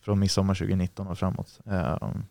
[0.01, 1.59] Från midsommar 2019 och framåt.
[1.65, 1.71] Eh,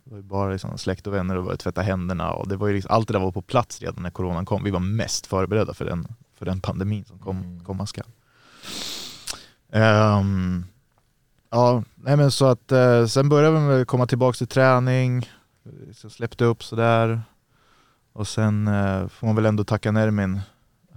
[0.04, 2.74] Det var bara liksom släkt och vänner och var tvätta händerna och det var ju
[2.74, 4.64] liksom, allt det där var på plats redan när coronan kom.
[4.64, 6.08] Vi var mest förberedda för den,
[6.38, 7.64] för den pandemin som kom, Mm.
[7.64, 8.06] komma skall.
[9.72, 10.64] Ehm,
[11.50, 15.30] ja, nej men så att eh, sen började vi med att komma tillbaka till träning,
[15.94, 17.22] så släppte upp sådär.
[18.12, 20.40] Och sen eh, får man väl ändå tacka Nermin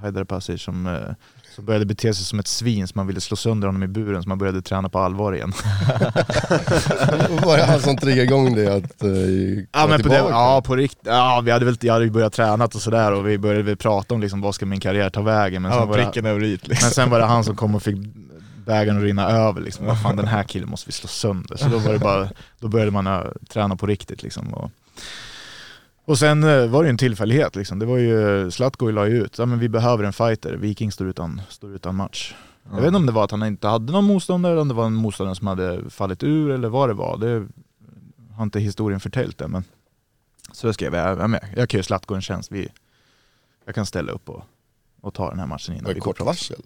[0.02, 0.94] Haidarpasi som, eh,
[1.56, 4.24] som började bete sig som ett svin så man ville slå sönder honom i buren
[4.24, 5.54] så man började träna på allvar igen.
[7.46, 10.76] Var det han som triggade igång det att uh, Ja, men på det, ja, på
[10.76, 13.78] rikt, ja, vi hade väl, jag hade börjat träna och sådär och vi började väl
[13.78, 15.62] prata om liksom, vad ska min karriär ta vägen.
[15.62, 16.68] Men, Ja, sen var det, över i liksom.
[16.82, 17.98] men sen var det han som kom och fick
[18.66, 19.62] bägaren att rinna över.
[19.62, 19.86] Liksom.
[19.86, 21.58] Vad fan den här killen måste vi slå sönder.
[21.58, 24.24] Så då, var det bara, då började man uh, träna på riktigt.
[24.24, 24.72] Liksom, och,
[26.06, 27.56] och sen uh, var det ju en tillfällighet.
[27.56, 27.80] Liksom.
[27.80, 31.08] Det var ju, Zlatko la ju ut, ja, men vi behöver en fighter, Viking står
[31.08, 32.34] utan, står utan match.
[32.72, 34.74] Jag vet inte om det var att han inte hade någon motståndare eller om det
[34.74, 37.18] var en motståndare som hade fallit ur eller vad det var.
[37.18, 37.48] Det
[38.36, 39.48] har inte historien förtäljt det.
[39.48, 39.64] Men
[40.52, 41.54] så jag skrev, jag, med.
[41.56, 42.52] jag kan ju Zlatko en tjänst.
[42.52, 42.70] Vi,
[43.66, 44.44] jag kan ställa upp och,
[45.02, 46.62] och ta den här matchen innan vi går kort varsel?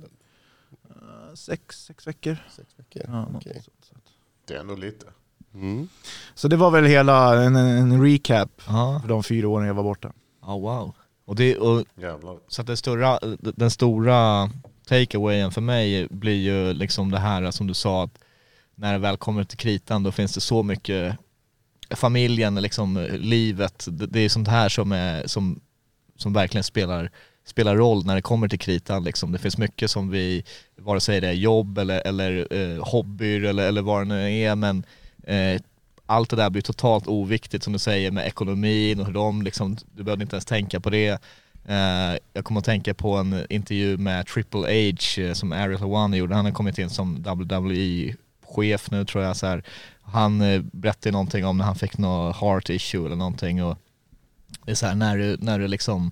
[1.36, 2.38] Sex, sex veckor.
[2.56, 3.04] Sex veckor?
[3.08, 3.54] Ja, Okej.
[3.54, 3.86] sånt.
[3.90, 4.12] Så, att-
[4.46, 5.06] Det är nog lite.
[5.54, 5.88] Mm.
[6.36, 9.84] så det var väl hela en, en recap Ja, för de fyra åren jag var
[9.84, 10.14] borta.
[10.42, 10.94] Ja, wow.
[11.26, 12.38] Och det, och, Jävlar.
[12.48, 14.50] så att det stora, den stora
[14.88, 18.18] takeawayen för mig blir ju liksom det här som du sa att
[18.76, 21.18] när det väl kommer till kritan då finns det så mycket
[21.90, 25.60] familjen, liksom livet, det, det är sånt här som, är, som,
[26.16, 27.12] som verkligen spelar,
[27.46, 29.32] spelar roll när det kommer till kritan liksom.
[29.32, 30.44] Det finns mycket som vi,
[30.76, 34.56] vare sig det är jobb eller, eller eh, hobbyer eller, eller vad det nu är
[34.56, 34.84] men
[35.24, 35.62] eh,
[36.06, 39.78] allt det där blir totalt oviktigt som du säger med ekonomin och hur de liksom,
[39.96, 41.22] du behöver inte ens tänka på det.
[41.66, 46.18] Eh, jag kommer att tänka på en intervju med Triple H eh, som Ariel Hawani
[46.18, 49.64] gjorde, han har kommit in som WWE-chef nu tror jag så här.
[50.02, 53.78] Han eh, berättade någonting om när han fick något heart issue eller någonting och
[54.66, 56.12] det är så här när du, när du liksom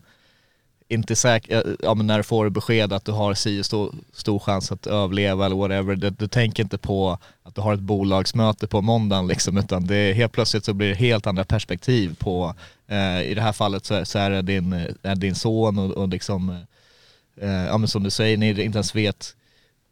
[0.94, 4.40] inte säker, eh, ja men när du får besked att du har si stor, stor
[4.40, 8.68] chans att överleva eller whatever, du, du tänker inte på att du har ett bolagsmöte
[8.68, 12.56] på måndagen liksom, utan det är, helt plötsligt så blir det helt andra perspektiv på,
[12.88, 15.92] eh, i det här fallet så, så är det din, eh, är din son och,
[15.92, 19.36] och liksom, eh, eh, ja men som du säger, ni inte ens vet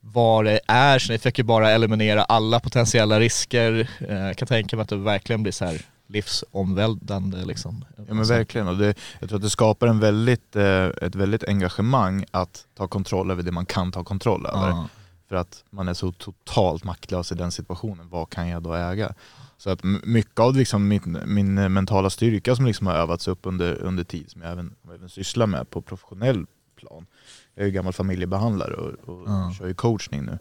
[0.02, 3.88] vad det är, så ni försöker bara eliminera alla potentiella risker.
[4.10, 5.82] Eh, jag kan tänka mig att det verkligen blir så här
[6.12, 7.86] livsomvälvande liksom.
[8.08, 11.44] Ja men verkligen, och det, jag tror att det skapar en väldigt, eh, ett väldigt
[11.48, 14.70] engagemang att ta kontroll över det man kan ta kontroll över.
[14.70, 14.88] Ja.
[15.30, 19.14] För att man är så totalt maktlös i den situationen, vad kan jag då äga?
[19.58, 23.76] Så att mycket av liksom min, min mentala styrka som liksom har övats upp under,
[23.82, 26.46] under tid, som jag även, även sysslar med på professionell
[26.76, 27.06] plan.
[27.56, 29.54] Jag är ju gammal familjebehandlare och, och Ja.
[29.58, 30.40] kör ju coachning nu.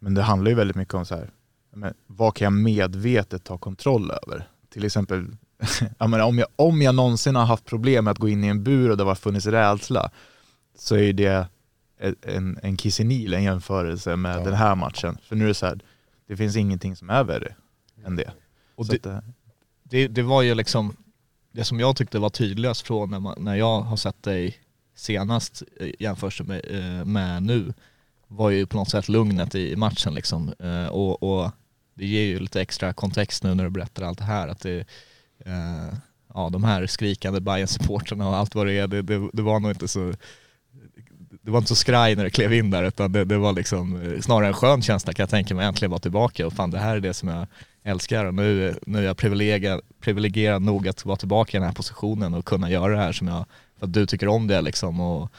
[0.00, 1.30] Men det handlar ju väldigt mycket om så här,
[1.74, 4.48] men vad kan jag medvetet ta kontroll över?
[4.72, 5.36] Till exempel,
[5.98, 8.46] jag menar, om, jag, om jag någonsin har haft problem med att gå in i
[8.46, 10.10] en bur och det har funnits rädsla,
[10.78, 11.48] så är det
[12.22, 14.44] en, en kiss i Nil, en jämförelse med Ja.
[14.44, 15.18] den här matchen.
[15.22, 15.80] För nu är det så här,
[16.26, 17.54] det finns ingenting som är värre
[18.04, 18.32] än det.
[18.74, 19.24] Och det, att,
[19.82, 20.96] det, det var ju liksom
[21.52, 24.56] det som jag tyckte var tydligast från när, man, när jag har sett dig
[24.94, 27.74] senast eh, jämfört med, eh, med nu
[28.28, 30.52] var ju på något sätt lugnet i matchen liksom.
[30.58, 31.50] Eh, och, och
[31.94, 34.48] det ger ju lite extra kontext nu när du berättar allt det här.
[34.48, 34.78] Att det,
[35.44, 35.94] eh,
[36.34, 39.60] ja, de här skrikande bayern supportrarna och allt vad det är, det, det, det var
[39.60, 40.12] nog inte så
[41.42, 44.02] det var inte så skraj när du klev in där utan det, det var liksom
[44.02, 46.78] eh, snarare en skön känsla kan jag tänka mig, äntligen vara tillbaka och fan det
[46.78, 47.46] här är det som jag
[47.82, 51.74] älskar och nu, nu är jag privilegierad, privilegierad nog att vara tillbaka i den här
[51.74, 53.44] positionen och kunna göra det här som jag,
[53.78, 55.30] för att du tycker om det liksom och,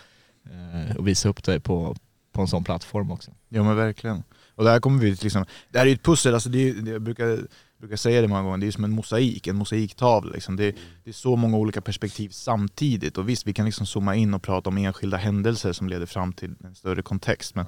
[0.46, 1.96] eh, och visa upp dig på,
[2.32, 3.32] på en sån plattform också.
[3.50, 4.24] Ja men verkligen.
[4.56, 7.02] Och där kommer vi liksom, det här är ju ett pussel, alltså det är, jag
[7.02, 7.40] brukar,
[7.78, 10.34] brukar säga det många gånger, det är som en mosaik, en mosaiktavla.
[10.34, 10.56] Liksom.
[10.56, 13.18] Det, det är så många olika perspektiv samtidigt.
[13.18, 16.34] Och visst, vi kan liksom zooma in och prata om enskilda händelser som leder fram
[16.34, 17.56] till en större kontext.
[17.56, 17.66] Men,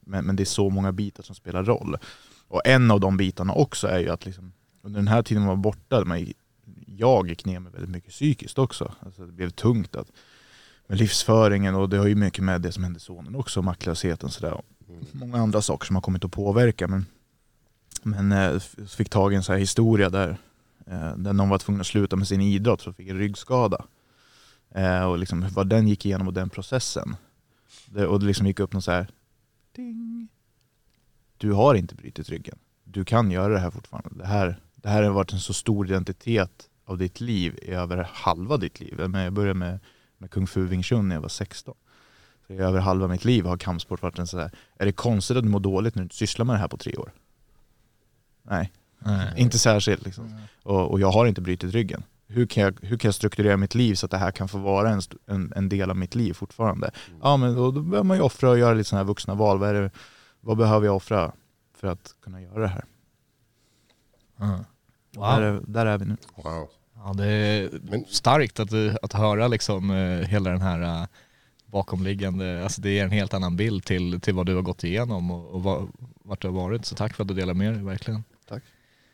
[0.00, 1.96] men, men det är så många bitar som spelar roll.
[2.48, 5.48] Och en av de bitarna också är ju att liksom, under den här tiden man
[5.48, 6.26] var borta, man,
[6.86, 8.92] jag gick ner mig väldigt mycket psykiskt också.
[9.00, 10.08] Alltså det blev tungt att,
[10.86, 14.60] med livsföringen och det har ju mycket med det som hände sonen också, maktlösheten sådär.
[14.88, 15.04] Mm.
[15.12, 16.88] Många andra saker som har kommit att påverka.
[16.88, 17.06] Men,
[18.02, 20.38] men eh, fick tag i en så här historia där,
[20.86, 23.84] eh, där någon var tvungen att sluta med sin idrott för att fick en ryggskada.
[24.70, 27.16] Eh, och liksom vad den gick igenom och den processen.
[27.86, 29.08] Det, och det liksom gick upp någon så här,
[29.72, 30.28] ding.
[31.36, 32.58] Du har inte brutit ryggen.
[32.84, 34.18] Du kan göra det här fortfarande.
[34.18, 38.08] Det här, det här har varit en så stor identitet av ditt liv i över
[38.12, 38.94] halva ditt liv.
[38.98, 39.78] Jag började med,
[40.18, 41.74] med Kung Fu Wing Chun när jag var 16.
[42.48, 45.42] I över halva mitt liv har kampsport varit en så här, är det konstigt att
[45.42, 47.12] du mår dåligt när du inte sysslar med det här på tre år?
[48.42, 48.72] Nej,
[49.36, 50.04] inte särskilt.
[50.04, 50.40] Liksom.
[50.62, 52.02] Och, och jag har inte brutit ryggen.
[52.28, 54.58] Hur kan, jag, hur kan jag strukturera mitt liv så att det här kan få
[54.58, 56.90] vara en, en, en del av mitt liv fortfarande?
[57.22, 59.58] Ja, men då, då behöver man ju offra och göra lite sådana här vuxna val.
[59.58, 59.90] Vad, är det,
[60.40, 61.32] vad behöver jag offra
[61.74, 62.84] för att kunna göra det här?
[64.36, 64.64] Wow.
[65.12, 66.16] Där, är, där är vi nu.
[66.36, 66.68] Wow.
[66.94, 67.70] Ja, det är
[68.08, 71.06] starkt att, att höra liksom eh, hela den här eh,
[71.76, 75.30] bakomliggande, alltså det ger en helt annan bild till, till vad du har gått igenom
[75.30, 75.88] och, och vad,
[76.22, 76.86] vart du har varit.
[76.86, 78.24] Så tack för att du delar med dig verkligen.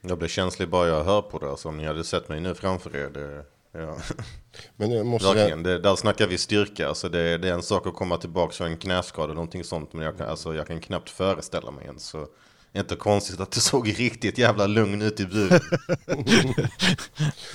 [0.08, 1.50] Jag blir känslig bara jag hör på det.
[1.50, 3.10] Alltså, om ni hade sett mig nu framför er.
[3.10, 3.44] Det,
[3.80, 3.96] ja.
[4.76, 6.88] Men jag måste Verkligen, det, där snackar vi styrka.
[6.88, 9.92] Alltså det, det är en sak att komma tillbaka från en knäskada eller någonting sånt.
[9.92, 12.04] Men jag kan, alltså, jag kan knappt föreställa mig ens.
[12.04, 12.26] Så
[12.72, 15.60] inte konstigt att det såg riktigt jävla lugn ut i buren.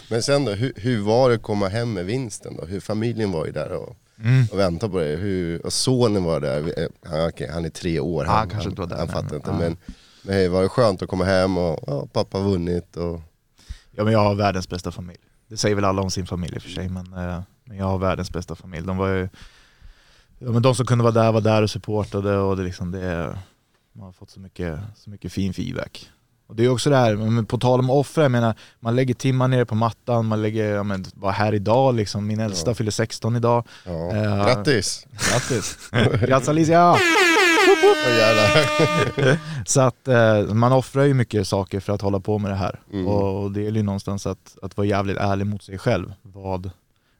[0.09, 2.65] men sen då, hur, hur var det att komma hem med vinsten då?
[2.65, 4.45] Hur familjen var ju där och, Mm.
[4.51, 5.05] och väntade på det.
[5.15, 8.69] Hur, och sonen var där, Eh, han, okej, han är tre år, Ja, han, kanske
[8.69, 9.49] inte var där, han men- fattar inte.
[9.49, 9.57] ja.
[9.57, 9.77] Men,
[10.21, 13.21] men var det skönt att komma hem och ja, pappa har vunnit och
[13.91, 15.19] Ja, men jag har världens bästa familj.
[15.47, 17.85] Det säger väl alla om sin familj i och för sig, men, eh, men jag
[17.85, 18.87] har världens bästa familj.
[18.87, 19.29] De, var ju,
[20.39, 23.37] ja, men de som kunde vara där var där och supportade och det, liksom, det,
[23.93, 26.09] man har fått så mycket, så mycket fin feedback.
[26.47, 29.13] Och det är också det här, men på tal om offra, jag menar, man lägger
[29.13, 32.75] timmar nere på mattan, man lägger, ja, men, bara här idag liksom, min äldsta Ja.
[32.75, 33.67] fyller 16 idag.
[33.85, 34.45] ja, Ja.
[34.45, 35.05] grattis!
[35.31, 35.77] Grattis!
[36.27, 36.95] Grattis Alicia!
[39.65, 42.79] Så att eh, man offrar ju mycket saker för att hålla på med det här.
[42.93, 43.07] Mm.
[43.07, 46.13] Och det gäller ju någonstans att, att vara jävligt ärlig mot sig själv.
[46.21, 46.71] Vad,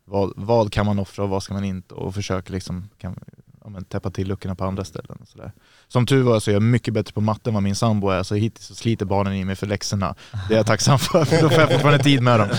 [0.05, 1.93] vad, vad kan man offra och vad ska man inte?
[1.93, 3.19] Och försöka liksom kan,
[3.63, 5.17] ja, men, täppa till luckorna på andra ställen.
[5.21, 5.51] Och sådär.
[5.87, 8.23] Som tur var så är jag mycket bättre på matte än vad min sambo är,
[8.23, 10.15] så hittills så sliter barnen i mig för läxorna.
[10.47, 12.49] Det är jag tacksam för, för då får jag fortfarande tid med dem.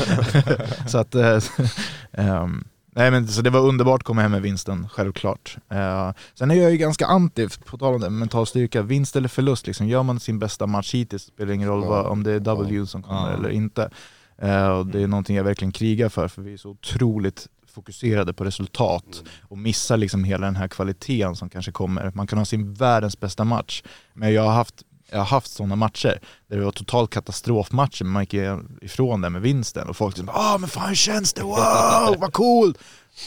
[0.87, 1.14] så att,
[2.12, 2.64] ehm,
[2.99, 5.57] Nej men så det var underbart att komma hem med vinsten, självklart.
[5.71, 9.29] Eh, sen är jag ju ganska anti, på tal om det, mental styrka, vinst eller
[9.29, 12.41] förlust, liksom, gör man sin bästa match hittills spelar ingen roll vad, om det är
[12.41, 13.91] W som kommer eller inte.
[14.38, 17.47] Eh, och det är någonting jag verkligen krigar för, för vi är så otroligt
[17.79, 22.12] fokuserade på resultat och missar liksom hela den här kvaliteten som kanske kommer.
[22.14, 23.83] Man kan ha sin världens bästa match,
[24.14, 28.12] men jag har haft jag har haft sådana matcher där det var totalt katastrofmatcher men
[28.12, 28.35] man gick
[28.83, 31.43] ifrån det med vinsten och folk liksom ah men fan hur känns det?
[31.43, 32.79] Wow, vad coolt!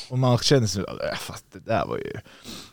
[0.09, 2.13] Och man känner sig, äh, fast det där var ju...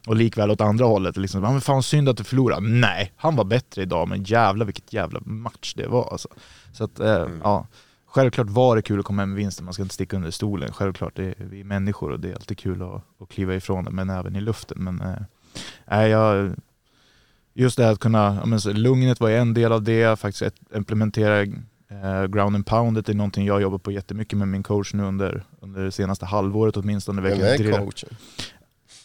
[0.07, 2.69] Och likväl åt andra hållet, liksom, ah, men fan synd att du förlorade.
[2.69, 6.29] Nej, han var bättre idag men jävla vilket jävla match det var alltså.
[6.73, 7.67] Så att, eh, ja.
[8.19, 10.73] Självklart var det kul att komma hem med vinsten, man ska inte sticka under stolen.
[10.73, 13.85] Självklart, det är, vi är människor och det är alltid kul att, att kliva ifrån
[13.85, 14.85] det, men även i luften.
[14.85, 15.03] Men
[15.87, 16.55] nej, jag,
[17.55, 22.27] just det här att kunna, men, lugnet var en del av det, faktiskt implementera eh,
[22.27, 25.85] ground and poundet är någonting jag jobbar på jättemycket med min coach nu under, under
[25.85, 27.23] det senaste halvåret åtminstone.
[27.23, 28.17] Vem är coachen?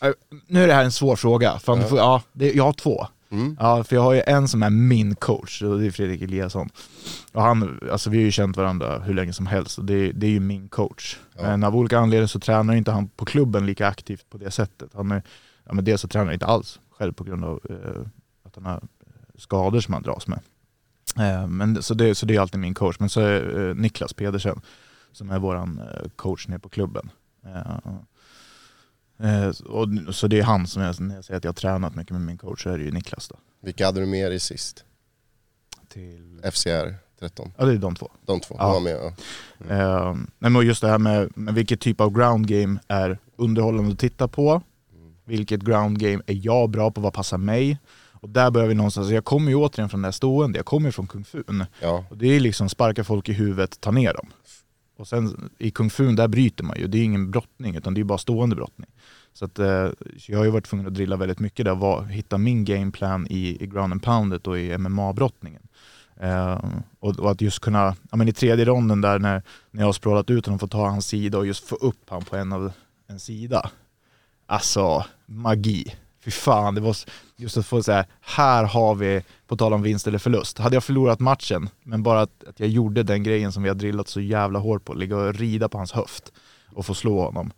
[0.02, 0.12] Eh,
[0.48, 1.88] Nu är det här en svår fråga, för ja.
[1.92, 3.08] ja, det, jag har två.
[3.34, 3.58] Mm.
[3.60, 6.70] Ja, för jag har ju en som är min coach och det är Fredrik Eliasson.
[7.32, 10.28] Och han, alltså vi har ju känt varandra hur länge som helst och det, det
[10.28, 11.20] är ju min coach.
[11.36, 11.42] Ja.
[11.42, 14.90] Men av olika anledningar så tränar inte han på klubben lika aktivt på det sättet.
[14.94, 15.24] Han är,
[15.66, 18.02] ja, men dels så tränar han inte alls själv på grund av eh,
[18.46, 18.82] att han har
[19.38, 20.40] skador som han dras med.
[21.18, 23.00] Eh, men, så, det, så det är alltid min coach.
[23.00, 24.62] Men så är eh, Niklas Pedersen
[25.12, 27.10] som är våran eh, coach nere på klubben.
[29.20, 31.56] Eh, eh, och, så det är han som jag, när jag säger att jag har
[31.56, 33.36] tränat mycket med min coach så är det ju Niklas då.
[33.62, 34.86] Vilka hade du med dig sist?
[35.90, 37.52] Till, FCR 13?
[37.58, 38.12] ja det är de två.
[38.26, 38.56] De två?
[38.60, 38.74] Ja.
[38.74, 39.76] De med, ja.
[39.76, 43.92] Eh, nej, men just det här med, med vilket typ av ground game är underhållande
[43.92, 44.62] att titta på.
[45.26, 47.80] Vilket ground game är jag bra på, vad passar mig?
[48.24, 50.88] Och där börjar vi någonstans, jag kommer ju återigen från det här stående, jag kommer
[50.88, 51.66] ju från kung fun.
[51.82, 52.06] ja.
[52.10, 54.32] Och det är liksom sparka folk i huvudet, ta ner dem.
[54.98, 58.02] Och sen i kung fun där bryter man ju, det är ingen brottning utan det
[58.02, 58.90] är bara stående brottning.
[59.34, 59.90] Så att, eh,
[60.28, 63.64] jag har ju varit tvungen att drilla väldigt mycket där, var, hitta min gameplan i,
[63.64, 65.62] i ground and poundet och i MMA-brottningen.
[66.20, 66.60] Eh,
[67.00, 69.42] och, och att just kunna, ja men i tredje ronden där när,
[69.72, 72.26] när jag har språlat ut honom, få ta hans sida och just få upp honom
[72.26, 72.72] på en av
[73.08, 73.70] en sida.
[74.46, 75.96] Alltså, magi.
[76.24, 76.98] Fy fan, det var
[77.36, 80.58] just att få säga här har vi, på tal om vinst eller förlust.
[80.58, 83.76] Hade jag förlorat matchen, men bara att, att jag gjorde den grejen som vi har
[83.76, 86.34] drillat så jävla hårt på, ligga och rida på hans höft
[86.74, 87.52] och få slå honom.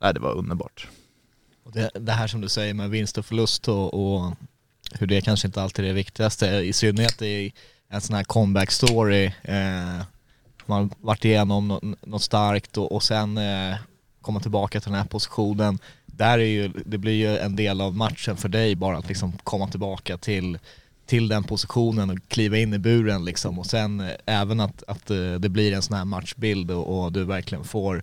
[0.00, 0.88] Nej, det var underbart.
[1.64, 4.32] Och det, det här som du säger med vinst och förlust och, och
[4.98, 7.52] hur det kanske inte alltid är det viktigaste, i synnerhet i
[7.88, 9.24] en sån här comeback story.
[9.42, 10.02] Eh,
[10.66, 13.76] man har varit igenom något, något starkt och, och sen eh,
[14.20, 15.78] komma tillbaka till den här positionen.
[16.06, 19.32] Där är ju, det blir ju en del av matchen för dig bara att liksom
[19.44, 20.58] komma tillbaka till,
[21.06, 23.58] till den positionen och kliva in i buren liksom.
[23.58, 27.12] Och sen eh, även att, att eh, det blir en sån här matchbild och, och
[27.12, 28.02] du verkligen får eh,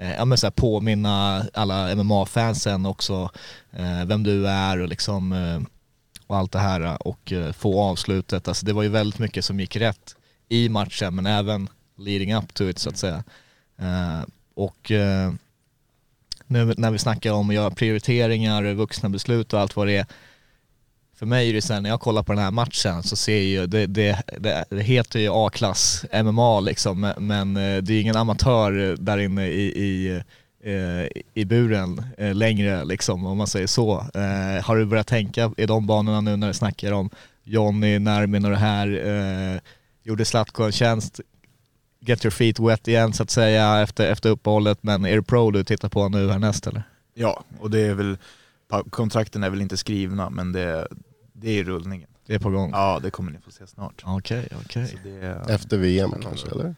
[0.00, 3.30] Eh, ja, men så här, påminna alla MMA-fansen också
[3.72, 5.60] eh, vem du är och liksom eh,
[6.26, 8.48] och allt det här eh, och eh, få avslutet.
[8.48, 10.16] Alltså det var ju väldigt mycket som gick rätt
[10.48, 13.24] i matchen men även leading up to it så att säga.
[13.78, 14.20] Eh,
[14.54, 15.32] och eh,
[16.46, 20.06] nu när vi snackar om att göra prioriteringar, vuxna beslut och allt vad det är.
[21.20, 23.32] För mig är det så här, när jag kollar på den här matchen så ser
[23.36, 27.94] jag ju, det, det, det, det heter ju A-klass MMA liksom, men- eh, det är
[27.94, 30.20] ju ingen amatör där inne i, i,
[30.64, 33.98] eh, i buren eh, längre liksom, om man säger så.
[34.14, 37.10] Eh, Har du börjat tänka i de banorna nu när du snackar om
[37.44, 38.88] Johnny, Nermin och det här?
[39.54, 39.60] Eh,
[40.02, 41.20] Gjorde Zlatko en tjänst,
[42.00, 45.50] get your feet wet igen så att säga efter, efter uppehållet, men är det pro
[45.50, 46.82] du tittar på nu härnäst eller?
[47.14, 48.18] Ja, och det är väl,
[48.90, 50.88] kontrakten är väl inte skrivna men det,
[51.40, 52.08] det är rullningen.
[52.26, 52.70] Det är på gång?
[52.70, 54.02] Ja, det kommer ni få se snart.
[54.06, 54.86] Okej, okej.
[54.86, 56.74] Så det, Efter VM kanske, eller?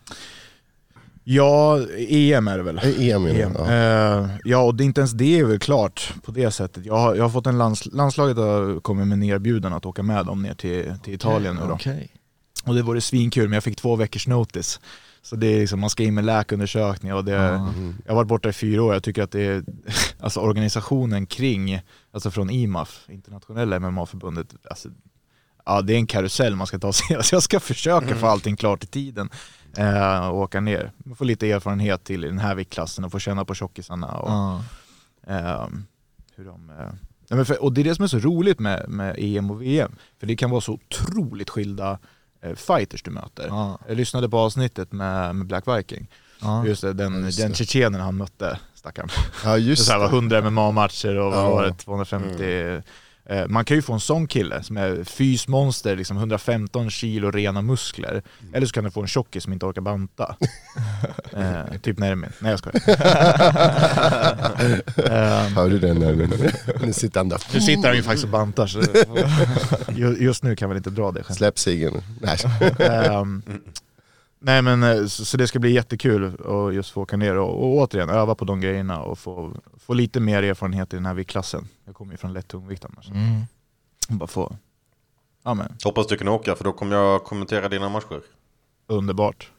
[1.24, 2.78] Ja, EM är det väl.
[2.78, 3.32] EM, ja.
[3.32, 3.52] EM.
[3.58, 3.72] Ja.
[3.72, 6.86] Eh, ja, och det, inte ens det är väl klart på det sättet.
[6.86, 10.02] Jag har, jag har fått en lands, landslaget har kommit med en erbjudan att åka
[10.02, 11.74] med dem ner till, till Italien nu då.
[11.74, 12.10] Okej.
[12.64, 14.80] Och det vore svinkul, men jag fick två veckors notice.
[15.24, 17.72] Så det är liksom, man ska in med läkarundersökning och det, Ja.
[18.04, 19.64] jag har varit borta i fyra år, jag tycker att det är,
[20.20, 21.80] alltså organisationen kring,
[22.12, 24.88] alltså från IMAF, internationella MMA-förbundet, alltså,
[25.64, 27.22] ja det är en karusell man ska ta sig igenom.
[27.24, 29.30] Så jag ska försöka få allting klart i tiden
[29.76, 30.92] eh, och åka ner.
[31.04, 34.30] Man får lite erfarenhet till i den här viktklassen och få känna på tjockisarna och
[34.30, 34.62] Ja.
[35.26, 35.66] eh,
[36.36, 36.70] hur de...
[36.70, 40.26] Eh, och det är det som är så roligt med, med EM och VM, för
[40.26, 41.98] det kan vara så otroligt skilda
[42.56, 43.46] fighters du möter.
[43.46, 43.78] Ja.
[43.88, 46.66] Jag lyssnade på avsnittet med, med Black Viking, Ja.
[46.66, 47.54] just det, den, Ja, just den det.
[47.56, 49.08] tjetjenen han mötte, stackarn.
[49.44, 50.14] ja, Det just så här var det.
[50.16, 51.50] 100 MMA-matcher och Ja.
[51.50, 52.44] var det, 250...
[52.44, 52.80] Eh,
[53.48, 58.22] man kan ju få en sån kille som är fysmonster, liksom 115 kilo rena muskler.
[58.54, 60.36] Eller så kan du få en tjockis som inte orkar banta.
[61.32, 62.30] eh, typ Nermin.
[62.38, 62.82] Nej jag skojar.
[64.96, 66.12] eh, Hör du den när
[66.86, 67.40] nu sitter han där.
[67.54, 68.80] nu sitter han ju faktiskt och bantar så
[69.96, 71.34] ju- just nu kan jag väl inte dra det.
[71.34, 72.02] Släpp ciggen.
[72.20, 72.38] Nej.
[74.44, 77.76] Nej men eh, så, det ska bli jättekul att just få åka ner och, och
[77.76, 81.68] återigen öva på de grejerna och få, få lite mer erfarenhet i den här viktklassen.
[81.84, 83.08] Jag kommer ju från lätt tungvikt annars.
[83.10, 83.42] Mm.
[84.08, 84.56] Bara få,
[85.42, 88.20] ja men Hoppas du kan åka för då kommer jag kommentera dina matcher.
[88.86, 89.50] underbart.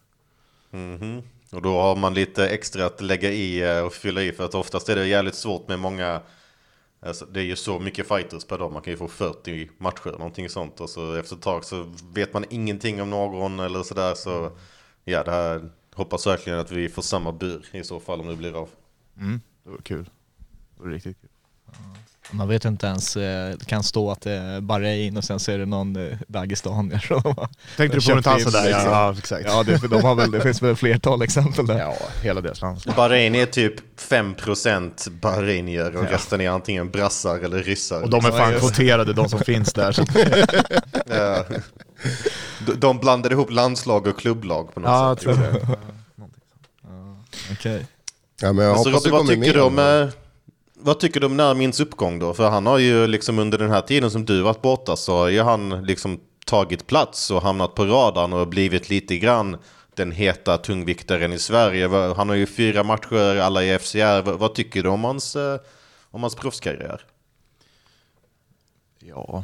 [0.71, 1.21] Mhm.
[1.51, 4.55] Och då har man lite extra att lägga i eh, och fylla i för att
[4.55, 6.21] oftast är det jävligt svårt med många
[7.05, 10.11] Alltså, det är ju så mycket fighters per dag, man kan ju få 40 matcher,
[10.11, 10.81] någonting sånt.
[10.81, 14.15] Och så efter ett tag så vet man ingenting om någon eller sådär.
[14.15, 14.51] Så
[15.05, 18.35] ja, det här hoppas verkligen att vi får samma bur i så fall om det
[18.35, 18.69] blir av.
[19.17, 20.09] Mm, det var kul.
[20.75, 21.29] Det var riktigt kul.
[22.31, 25.51] Man vet inte ens, eh, det kan stå att det är Bahrain och sen så
[25.51, 27.35] är det någon eh, Dagestanier som
[27.77, 28.69] Tänkte du på något annat sådär?
[28.69, 28.91] Ja, liksom.
[28.91, 29.45] ja exakt.
[29.45, 31.79] Ja, det, de har väl, det finns väl flertal exempel där.
[31.79, 32.95] Ja, hela deras landslag.
[32.95, 38.01] Bahrain är typ 5% bahrainier och resten är antingen brassar eller ryssar.
[38.01, 39.91] Och de är fan kvoterade de som finns där.
[39.91, 40.05] Så.
[41.05, 41.45] Ja.
[42.65, 45.23] De- De blandade ihop landslag och klubblag på något Ja, jag sätt.
[45.23, 45.77] tror det.
[47.51, 47.85] Okej.
[48.41, 50.07] Ja, men jag Men så, hoppas Robby, du vad, tycker du om, eh,
[50.73, 52.33] vad tycker du om Närmins uppgång då?
[52.33, 55.27] För han har ju liksom under den här tiden som du varit borta så har
[55.27, 59.57] ju han liksom tagit plats och hamnat på radarn och blivit lite grann
[59.95, 62.13] den heta tungviktaren i Sverige.
[62.15, 64.21] Han har ju fyra matcher, alla i FCR.
[64.21, 65.59] Vad, vad tycker du om hans, eh,
[66.11, 67.01] om hans proffskarriär?
[68.99, 69.43] Ja.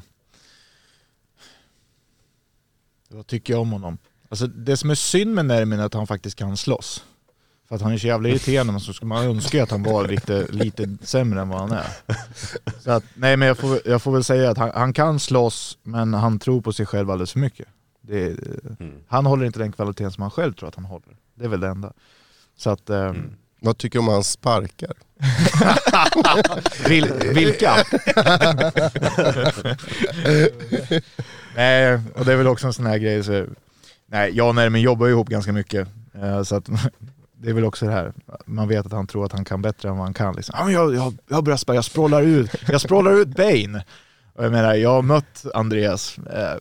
[3.10, 3.97] Vad tycker jag om honom?
[4.30, 7.05] Alltså det som är synd med Nermin är att han faktiskt kan slåss.
[7.68, 10.07] För att han är så jävla irriterande, men så skulle man önska att han var
[10.07, 11.88] lite, lite sämre än vad han är.
[12.80, 15.78] Så att, nej men jag får, jag får väl säga att han, han kan slåss,
[15.84, 17.68] men han tror på sig själv alldeles för mycket.
[18.01, 18.38] Det, är-
[19.07, 21.18] Han håller inte den kvaliteten som han själv tror att han håller.
[21.36, 21.93] Det är väl det enda.
[22.57, 23.14] Så att, eh,
[23.62, 24.91] Vad tycker du om hans sparkar?
[26.89, 27.76] Vil, vilka?
[31.55, 33.24] nej, och det är väl också en sån här grej.
[33.24, 33.45] Så,
[34.07, 35.88] nej, jag och Nermin jobbar ju ihop ganska mycket.
[36.22, 36.66] eh, Så att,
[37.38, 38.14] det är väl också det här,
[38.45, 40.36] man vet att han tror att han kan bättre än vad han kan.
[40.36, 40.55] Liksom.
[40.66, 43.84] Men jag, jag, jag börjar spela, jag språlar ut, jag språlar ut Bane.
[44.34, 46.55] Och jag menar, jag har mött Andreas, eh,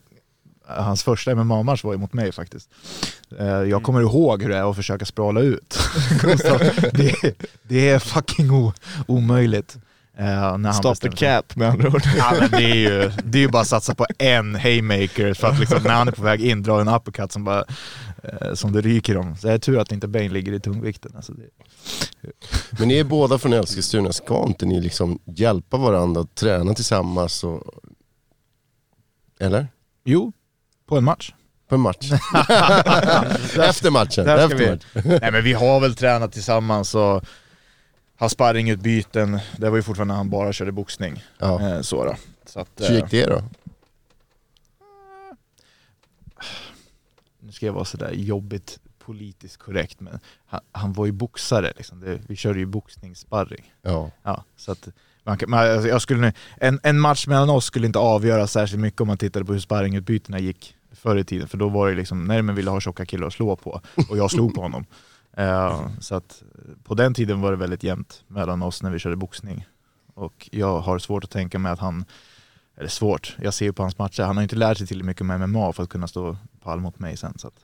[0.69, 2.71] hans första MMA-match var ju mot mig faktiskt.
[3.39, 5.79] Eh, jag kommer ihåg hur det är att försöka språla ut.
[6.93, 8.73] Det, det är fucking o,
[9.07, 9.77] omöjligt.
[10.19, 12.03] När han Stop the cap med andra ord.
[12.19, 15.49] Ja, men det, är ju, det är ju bara att satsa på en haymaker för
[15.49, 17.65] att liksom, när han är på väg in dra en uppercut som, bara,
[18.23, 19.37] eh, som det ryker om.
[19.37, 21.13] Så det är tur att inte Bane ligger i tungvikten.
[21.17, 21.49] Alltså det,
[22.79, 27.45] Men ni är båda från Eskilstuna, ska inte ni liksom hjälpa varandra att träna tillsammans?
[27.45, 27.63] Och...
[29.41, 29.69] Eller?
[30.09, 30.33] jo,
[30.89, 31.33] på en match.
[31.69, 32.13] På en match?
[33.59, 34.25] efter matchen?
[34.25, 35.19] Där ska Efter vi, matchen.
[35.23, 37.25] nej men vi har väl tränat tillsammans och
[38.17, 39.39] har sparringutbyten.
[39.57, 41.25] Det var ju fortfarande när han bara körde boxning.
[41.39, 41.69] Ja.
[41.71, 42.17] Eh, så då.
[42.47, 43.43] Så att, Hur eh, gick det då?
[47.41, 51.73] nu ska jag vara sådär jobbigt politiskt korrekt, men han, han var ju boxare.
[51.77, 52.01] Liksom.
[52.01, 53.73] Det, vi körde ju boxningssparring.
[53.83, 54.11] Ja.
[54.23, 54.89] Ja, så att
[55.25, 58.83] man man, alltså jag skulle, nu- en, en match mellan oss skulle inte avgöra särskilt
[58.83, 61.95] mycket om man tittade på hur sparringutbytena gick förr i tiden, för då var det
[61.95, 63.81] liksom, Nermen ville ha tjocka killar att slå på
[64.11, 64.85] och jag slog på honom.
[65.37, 66.43] Eh, så att
[66.85, 69.67] på den tiden var det väldigt jämnt mellan oss när vi körde boxning.
[70.15, 72.05] Och jag har svårt att tänka mig att han,
[72.77, 75.27] eller svårt, jag ser ju på hans matcher, han har inte lärt sig tillräckligt mycket
[75.27, 77.39] med MMA för att kunna stå pall mot mig sen.
[77.39, 77.55] Så att,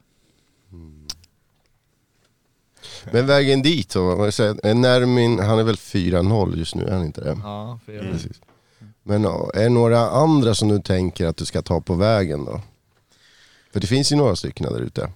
[3.13, 4.31] Men vägen dit då?
[4.39, 4.77] jag?
[4.77, 7.39] Nermin, han är väl 4-0 just nu, är han inte det?
[7.43, 8.13] Ja, för Mm.
[8.13, 8.41] Precis.
[9.03, 12.61] Men är det några andra som du tänker att du ska ta på vägen då?
[13.75, 15.11] För det finns ju några stycken där ute.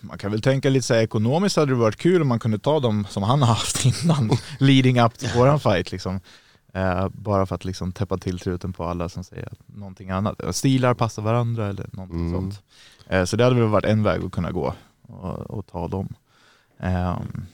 [0.00, 2.58] man kan väl tänka lite så här, ekonomiskt hade det varit kul om man kunde
[2.58, 6.20] ta dem som han har haft innan, leading up till våran fight liksom.
[6.74, 10.42] Eh, bara för att liksom täppa till truten på alla som säger att någonting annat,
[10.42, 12.32] eh, stilar passar varandra eller någonting Mm.
[12.32, 12.62] sånt.
[13.08, 16.14] Eh, så det hade väl varit en väg att kunna gå och, och ta dem.
[16.78, 17.46] Ehm,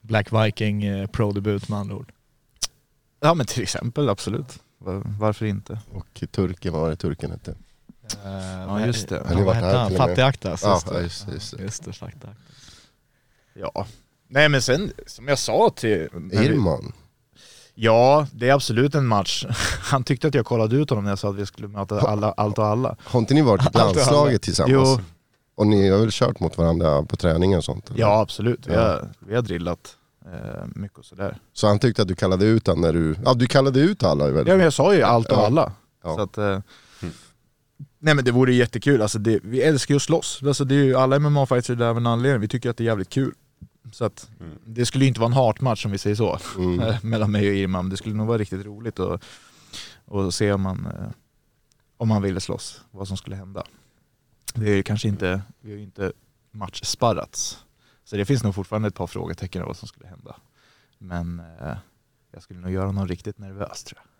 [0.00, 2.12] Black Viking eh, pro-debut med andra ord.
[3.20, 4.58] ja men till exempel, absolut.
[4.78, 5.78] Var, varför inte?
[5.92, 7.54] Och turken, vad var det turken hette?
[8.66, 9.22] Ja, just det.
[9.26, 9.92] Han har vad varit hette här han?
[9.96, 10.62] Fattig-Aktas.
[10.62, 11.02] Ja, just det.
[11.02, 11.60] just just.
[11.60, 12.34] Just det, Fattig-Aktas.
[13.54, 13.86] Ja.
[14.28, 16.08] Nej men sen, som jag sa till...
[16.32, 16.92] Irman.
[17.74, 19.46] Ja, det är absolut en match.
[19.80, 22.32] Han tyckte att jag kollade ut honom när jag sa att vi skulle möta alla,
[22.32, 22.96] allt och alla.
[23.04, 24.72] Har inte ni varit i landslaget tillsammans?
[24.98, 25.04] Jo,
[25.54, 27.90] Och ni har väl kört mot varandra på träningar och sånt?
[27.90, 28.00] eller?
[28.00, 28.66] ja absolut.
[28.66, 29.96] Vi har, vi har drillat
[30.26, 31.36] eh, mycket och sådär.
[31.52, 33.16] Så han tyckte att du kallade ut han när du...
[33.24, 34.46] Ja, du kallade ut alla väl?
[34.48, 35.46] Ja men jag sa ju allt och Ja.
[35.46, 35.72] alla.
[36.04, 36.14] Ja.
[36.16, 36.58] Så att, eh,
[38.04, 40.42] Nej men det vore jättekul, alltså det, vi älskar ju att slåss.
[40.42, 42.84] Alltså det är ju, alla MMA-fighters är där av en anledning, vi tycker att det
[42.84, 43.34] är jävligt kul.
[43.92, 44.30] Så att
[44.66, 46.94] det skulle ju inte vara en hatmatch om vi säger så, Mm.
[47.02, 47.88] mellan mig och Irman.
[47.88, 49.22] Det skulle nog vara riktigt roligt att,
[50.30, 51.08] se om man, eh,
[51.96, 53.64] om man ville slåss, vad som skulle hända.
[54.54, 56.12] Vi är kanske inte, vi har ju inte
[56.50, 57.64] matchsparrats.
[58.04, 60.36] Så det finns nog fortfarande ett par frågetecken av vad som skulle hända.
[60.98, 61.76] Men eh,
[62.32, 64.13] jag skulle nog göra någon riktigt nervös tror jag.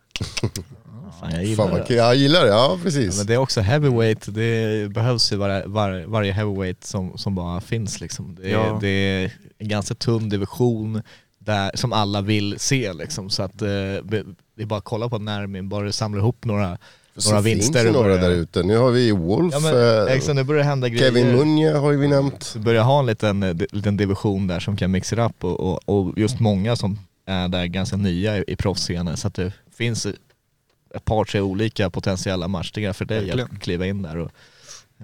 [1.21, 1.95] Fan, jag gillar Fan det.
[1.95, 3.17] jag gillar det, ja Ja, precis.
[3.19, 7.61] men det är också heavyweight, det behövs ju var, var, varje heavyweight som, som bara
[7.61, 8.35] finns liksom.
[8.41, 8.79] Det, är- Ja.
[8.81, 11.03] det är en ganska tunn division
[11.39, 13.31] där, som alla vill se liksom.
[13.31, 14.25] Så att eh, det
[14.63, 16.79] är bara att kolla på Nermin, bara samlar ihop några,
[17.17, 18.63] Så några finns vinster det och några där ute.
[18.63, 19.75] Nu har vi Wolf, Ja men
[20.07, 21.05] eh, exakt, nu börjar det hända grejer.
[21.05, 22.43] Kevin Munje har ju vi nämnt.
[22.43, 25.81] Så börjar ha en liten, eh, liten division där som kan mixa upp och, och,
[25.89, 30.07] och just många som är där ganska nya i, i proffsscenen så att det finns
[30.07, 33.49] ett par, tre olika potentiella matchningar för dig Verkligen.
[33.53, 34.31] att kliva in där och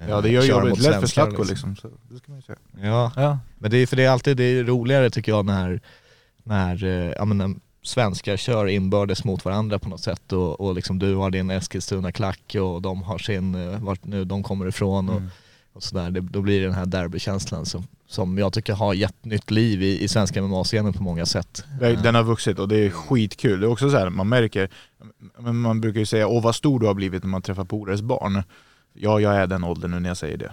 [0.00, 1.76] eh, Ja det gör jobbet mot lätt för Zlatko liksom.
[1.76, 2.58] Så det ska man ju säga.
[2.82, 3.38] Ja, Ja.
[3.58, 5.80] men det är, för det är alltid det är roligare tycker jag när,
[6.42, 10.74] när, eh, ja, men när svenskar kör inbördes mot varandra på något sätt och, och
[10.74, 15.08] liksom du har din Eskilstuna-klack och de har sin, eh, vart nu de kommer ifrån
[15.08, 15.30] och, Mm.
[15.72, 16.10] Och sådär.
[16.10, 20.02] Då blir det den här derbykänslan som, som jag tycker har gett nytt liv i,
[20.04, 21.64] i svenska MMA-scenen på många sätt.
[22.02, 23.60] Den har vuxit och det är skitkul.
[23.60, 24.68] Det är också så här, man märker,
[25.38, 28.02] men man brukar ju säga åh vad stor du har blivit när man träffar polares
[28.02, 28.42] barn.
[28.92, 30.50] Ja, jag är den åldern nu när jag säger det.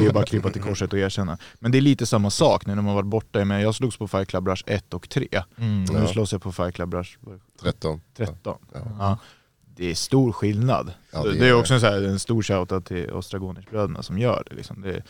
[0.00, 1.38] Det är- bara att krypa till korset och erkänna.
[1.58, 3.44] Men det är lite samma sak nu när man varit borta.
[3.44, 5.28] Men jag slogs på Fight Club Rush 1 och 3.
[5.58, 5.84] Mm.
[5.84, 7.18] Nu slåss jag på Fight Club Rush
[7.62, 8.00] 13.
[8.16, 8.56] 13.
[8.74, 8.80] Ja.
[8.98, 9.18] Ja.
[9.78, 10.92] Det är stor skillnad.
[11.12, 14.18] Ja, det det, är är också en, så här, en stor shoutout till Ostragonisbröderna som
[14.18, 14.56] gör det.
[14.56, 14.80] Liksom.
[14.82, 15.02] Det,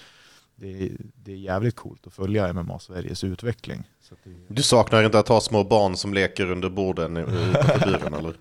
[0.57, 0.91] det,
[1.25, 3.85] det är jävligt coolt att följa MMA-Sveriges utveckling.
[4.09, 7.21] Så att det, Du saknar inte att ha små barn som leker under borden i-
[7.21, 8.35] utanför buren eller?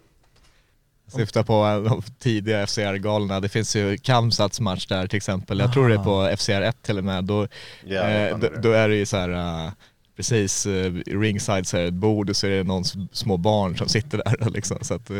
[1.07, 3.39] Syftar på de tidiga FCR-galorna.
[3.39, 5.59] Det finns ju Kamsats match där till exempel.
[5.59, 7.23] Jag tror det är på FCR 1 till och med.
[7.23, 7.47] Då,
[7.85, 8.61] Ja, eh, då, är det.
[8.61, 9.71] då är det ju så här eh,
[10.15, 13.77] precis eh, ringside så är det ett bord och så är det någon små barn
[13.77, 14.77] som sitter där liksom.
[14.81, 15.11] Så att,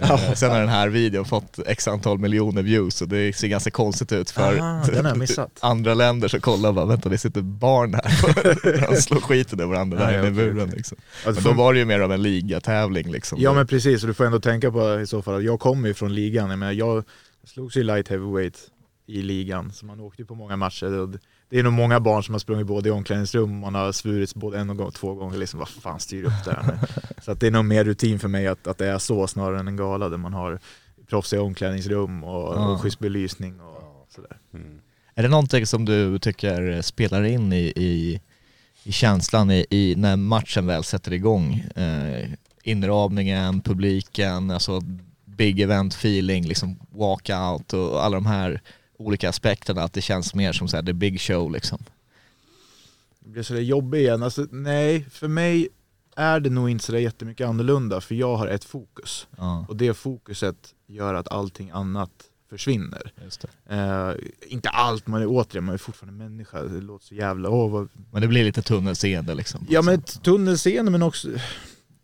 [0.00, 3.70] eh, sen har den här videon fått x antal miljoner views och det ser ganska
[3.70, 5.58] konstigt ut för Ah, missat.
[5.60, 9.64] andra länder som kollar och bara vänta det sitter barn här och slår skiten ur
[9.66, 10.98] varandra där inne i buren liksom.
[11.24, 13.38] Men då var det ju mer av en ligatävling liksom.
[13.40, 15.88] Ja men precis, och du får ändå tänka på i så fall att jag kommer
[15.88, 16.50] ju från ligan.
[16.50, 17.04] Jag, menar, jag
[17.46, 18.56] slogs ju light heavyweight
[19.06, 20.92] i ligan, så man åkte ju på många matcher.
[20.98, 21.08] Och
[21.50, 24.58] det- är nog många barn som har sprungit både i omklädningsrum man har svurits både
[24.58, 25.38] en gång och två gånger.
[25.38, 26.78] Liksom, vad fan styr upp det här nu?
[27.24, 29.60] Så att det är nog mer rutin för mig att, att det är så snarare
[29.60, 30.58] än en gala där man har
[31.08, 32.68] proffsiga omklädningsrum och, Ja.
[32.72, 34.36] och schysst belysning och sådär.
[35.14, 38.20] Är det någonting som du tycker spelar in i, i,
[38.84, 41.64] i känslan i, i när matchen väl sätter igång?
[41.76, 42.28] Eh,
[42.62, 44.80] inramningen, publiken, alltså
[45.24, 48.60] big event feeling, liksom walkout och alla de här
[49.00, 51.78] olika aspekterna, att det känns mer som så här, the big show liksom.
[53.20, 54.22] Det blir sådär jobbigt igen.
[54.22, 55.68] Alltså, nej, för mig
[56.16, 59.26] är det nog inte sådär jättemycket annorlunda för jag har ett fokus.
[59.36, 62.10] Ja, Och det fokuset gör att allting annat
[62.50, 63.12] försvinner.
[63.66, 64.12] Eh,
[64.48, 66.62] inte allt, man är återigen, man är fortfarande människa.
[66.62, 67.50] Det låter så jävla...
[67.50, 67.88] Åh, vad...
[68.12, 69.66] Men det blir lite tunnelseende liksom.
[69.70, 71.28] Ja men tunnelseende men också...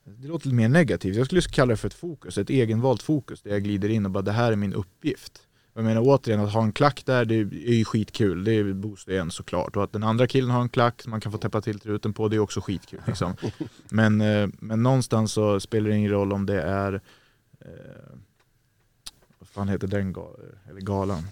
[0.05, 1.17] Det låter lite mer negativt.
[1.17, 4.11] Jag skulle kalla det för ett fokus, ett egenvalt fokus där jag glider in och
[4.11, 5.43] bara det här är min uppgift.
[5.77, 8.45] Jag menar återigen att ha en klack där, det är ju skitkul.
[8.45, 9.77] Det är boost igen såklart.
[9.77, 12.13] Och att den andra killen har en klack som man kan få täppa till truten
[12.13, 13.01] på, det är också skitkul.
[13.07, 13.35] Liksom.
[13.89, 16.93] Men, eh, men någonstans så spelar det ingen roll om det är...
[17.61, 17.69] Eh,
[19.39, 20.37] vad fan heter den ga-
[20.71, 21.23] eller galan?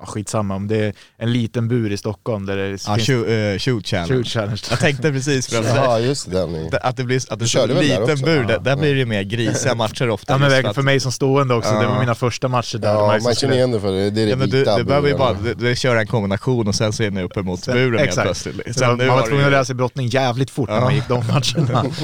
[0.00, 3.26] Ja, skitsamma, om det är en liten bur i Stockholm där det Ja, finns shoot,
[3.28, 4.14] eh, shoot challenge.
[4.14, 4.62] shoot challenge.
[4.70, 6.68] Jag tänkte precis för att Ja just det, den.
[6.82, 8.24] att det blir att det är där liten också?
[8.24, 8.58] bur, där, Ja.
[8.58, 10.32] där blir det mer grisiga matcher ofta.
[10.32, 12.00] Ja men verkligen för mig som stående också, det var Ja.
[12.00, 12.88] mina första matcher där.
[12.92, 14.10] Ja, man känner igen det för det.
[14.10, 16.68] Det är det Ja, men du, du behöver ju bara du, du kör en kombination
[16.68, 18.24] och sen så är ni uppe mot Sen- buren helt exakt.
[18.26, 18.78] plötsligt.
[18.78, 20.80] Så man nu var har tvungen att lära sig brottning jävligt fort när Ja.
[20.80, 21.84] man gick de matcherna.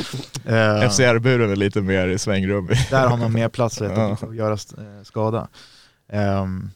[0.46, 2.68] Eh, FCR-buren är lite mer svängrum.
[2.90, 4.12] där har man mer plats Ja.
[4.22, 4.58] att göra eh,
[5.04, 5.48] skada.
[6.12, 6.70] Ehm,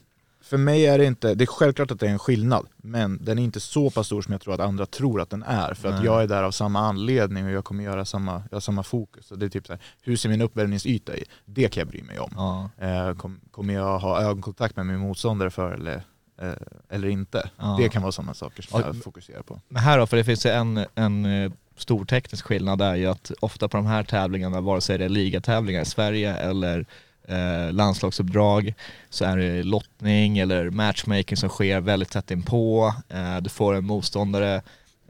[0.49, 3.39] för mig är det inte, det är självklart att det är en skillnad, men den
[3.39, 5.73] är inte så pass stor som jag tror att andra tror att den är.
[5.73, 6.05] För att Nej.
[6.05, 9.27] jag är där av samma anledning och jag kommer göra samma, jag har samma fokus.
[9.27, 11.23] Så det är typ så här, hur ser min uppvärmningsyta i?
[11.45, 12.31] Det kan jag bry mig om.
[12.35, 12.69] Ja.
[12.87, 16.03] Eh, kom, kommer jag ha ögonkontakt med min motståndare för eller,
[16.41, 16.53] eh,
[16.89, 17.49] eller inte?
[17.57, 17.77] Ja.
[17.79, 19.61] Det kan vara sådana saker som Ja, jag fokuserar på.
[19.67, 23.05] Men här då, för det finns ju en, en eh, stor teknisk skillnad där ju
[23.05, 26.85] att ofta på de här tävlingarna, vare sig det är ligatävlingar i Sverige eller
[27.29, 28.73] eh, landslagsuppdrag,
[29.09, 32.93] så är det lottning eller matchmaking som sker väldigt tätt inpå.
[33.09, 34.55] Eh, du får en motståndare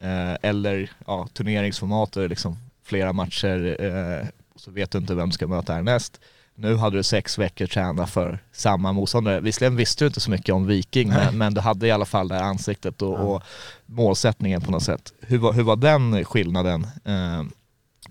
[0.02, 5.34] eh, eller ja, turneringsformat där liksom flera matcher eh, så vet du inte vem du
[5.34, 6.20] ska möta härnäst.
[6.56, 9.40] Nu hade du sex veckor träna för samma motståndare.
[9.40, 12.28] Visserligen visste du inte så mycket om Viking men, men du hade i alla fall
[12.28, 13.44] det här ansiktet och, och
[13.86, 15.14] målsättningen på något sätt.
[15.22, 17.44] Hur var, hur var den skillnaden eh,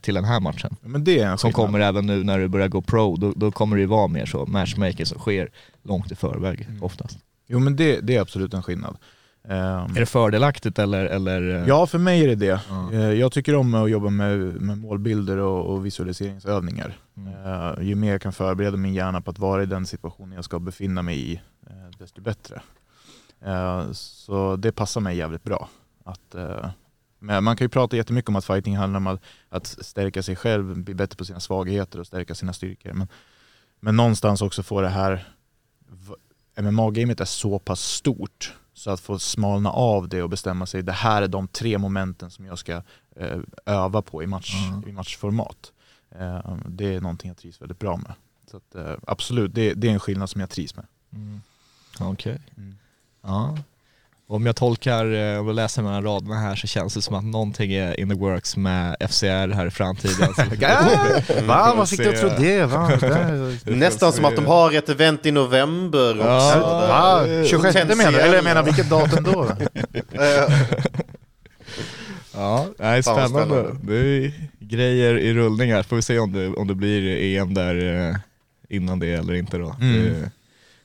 [0.00, 0.76] till den här matchen?
[0.80, 3.50] Men det är en Som kommer även nu när du börjar gå pro, då, då
[3.52, 5.50] kommer det ju vara mer så matchmaking som sker
[5.82, 6.82] långt i förväg Mm.
[6.82, 7.18] oftast.
[7.46, 8.96] Jo men det, det är absolut en skillnad.
[9.48, 11.04] Ehm, Är det fördelaktigt eller?
[11.04, 12.60] eller Ja, för mig är det det.
[12.92, 16.96] Eh, Jag tycker om att jobba med, med målbilder och, och visualiseringsövningar.
[17.16, 17.32] Mm.
[17.78, 20.44] Eh, Ju mer jag kan förbereda min hjärna på att vara i den situationen jag
[20.44, 21.34] ska befinna mig i,
[21.66, 22.60] eh, desto bättre.
[23.44, 25.68] Eh, Så det passar mig jävligt bra.
[26.04, 26.66] Att, eh,
[27.18, 30.36] men man kan ju prata jättemycket om att fighting handlar om att, att stärka sig
[30.36, 32.92] själv, bli bättre på sina svagheter och stärka sina styrkor.
[32.92, 33.08] Men,
[33.80, 35.28] men någonstans också få det här,
[36.56, 40.92] MMA-gamet är så pass stort så att få smalna av det och bestämma sig, det
[40.92, 42.82] här är de tre momenten som jag ska
[43.16, 44.88] eh, öva på i, match, Mm.
[44.88, 45.72] i matchformat.
[46.10, 48.12] Eh, det är någonting jag trivs väldigt bra med.
[48.50, 50.86] Så att, eh, absolut, det, det är en skillnad som jag trivs med.
[51.12, 51.40] Mm.
[52.00, 52.40] Okej.
[52.56, 52.76] Mm.
[53.22, 53.58] Ja.
[54.30, 57.24] Om jag tolkar, eh, om jag läser mellan raderna här så känns det som att
[57.24, 60.28] någonting är in the works med FCR här i framtiden.
[61.46, 61.74] Va?
[61.76, 62.64] Vad fick du att tro det?
[62.66, 62.90] Va?
[63.64, 66.58] Nästan som att de har ett event i november också.
[66.58, 66.86] Ja.
[66.88, 67.44] Va?
[67.46, 68.20] 26 menar du?
[68.20, 69.48] Eller jag menar vilket datum då?
[72.34, 73.28] Ja, nej, spännande.
[73.28, 73.76] spännande.
[73.82, 75.82] Det är grejer i rullning här.
[75.82, 78.16] Får vi se om det, om det blir EM där eh,
[78.68, 79.76] innan det eller inte då.
[79.80, 80.04] Mm.
[80.04, 80.30] Det,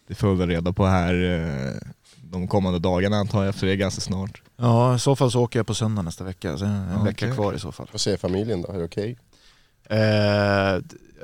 [0.07, 1.89] det får vi väl reda på här eh,
[2.33, 4.41] de kommande dagarna antar jag, för det är ganska snart.
[4.57, 6.57] Ja, i så fall så åker jag på söndag nästa vecka.
[6.57, 7.05] Så en Okej.
[7.05, 7.87] vecka kvar i så fall.
[7.91, 8.71] Vad säger familjen då?
[8.71, 9.17] Är det okej?
[9.89, 9.97] Eh,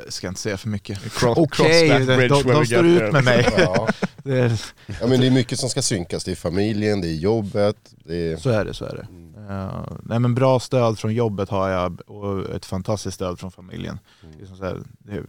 [0.03, 0.99] jag ska inte säga för mycket.
[1.23, 3.47] Okej, that de, de, de står ut med mig.
[3.57, 3.87] Ja.
[4.23, 4.61] Det,
[5.01, 6.23] ja men det är mycket som ska synkas.
[6.23, 8.37] Det är familjen, det är jobbet, det är...
[8.37, 9.07] så är det, så är det.
[9.53, 13.99] Eh, nej men bra stöd från jobbet har jag och ett fantastiskt stöd från familjen.
[14.37, 15.25] Det, är här, det, är-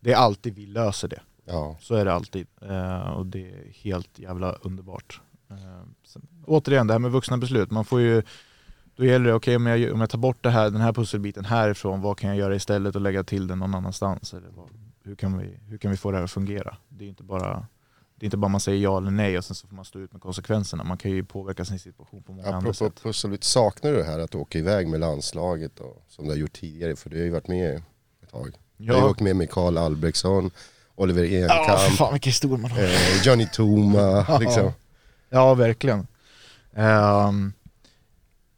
[0.00, 1.20] det är alltid vi löser det.
[1.46, 1.76] Ja.
[1.80, 2.46] Så är det alltid.
[2.62, 5.20] Eh, och det är helt jävla underbart.
[5.50, 5.56] Eh,
[6.06, 7.70] sen, återigen, det här med vuxna beslut.
[7.70, 8.22] Man får ju,
[8.96, 11.44] då gäller det, okej om, jag, om jag tar bort det här, den här pusselbiten
[11.44, 14.34] härifrån, vad kan jag göra istället och lägga till den någon annanstans?
[14.34, 14.68] Eller vad,
[15.04, 16.76] hur, kan vi, hur kan vi få det här att fungera?
[16.88, 17.66] Det är inte bara
[18.18, 19.98] det är inte bara man säger ja eller nej och sen så får man stå
[19.98, 20.84] ut med konsekvenserna.
[20.84, 23.02] Man kan ju påverka sin situation på många andra Apropå sätt.
[23.02, 26.52] pusselbit, saknar du det här att åka iväg med landslaget och, som du har gjort
[26.52, 26.96] tidigare?
[26.96, 27.82] För du har ju varit med
[28.22, 28.58] ett tag.
[28.76, 30.50] Du har ju Ja, åkt med Karl Albrektsson,
[30.96, 32.78] Oliver ja Enkamp, fan vilken historia man har.
[32.78, 34.38] eh, Johnny Toma.
[34.40, 34.72] Liksom.
[35.30, 36.06] Ja, verkligen.
[36.74, 37.52] Ehm,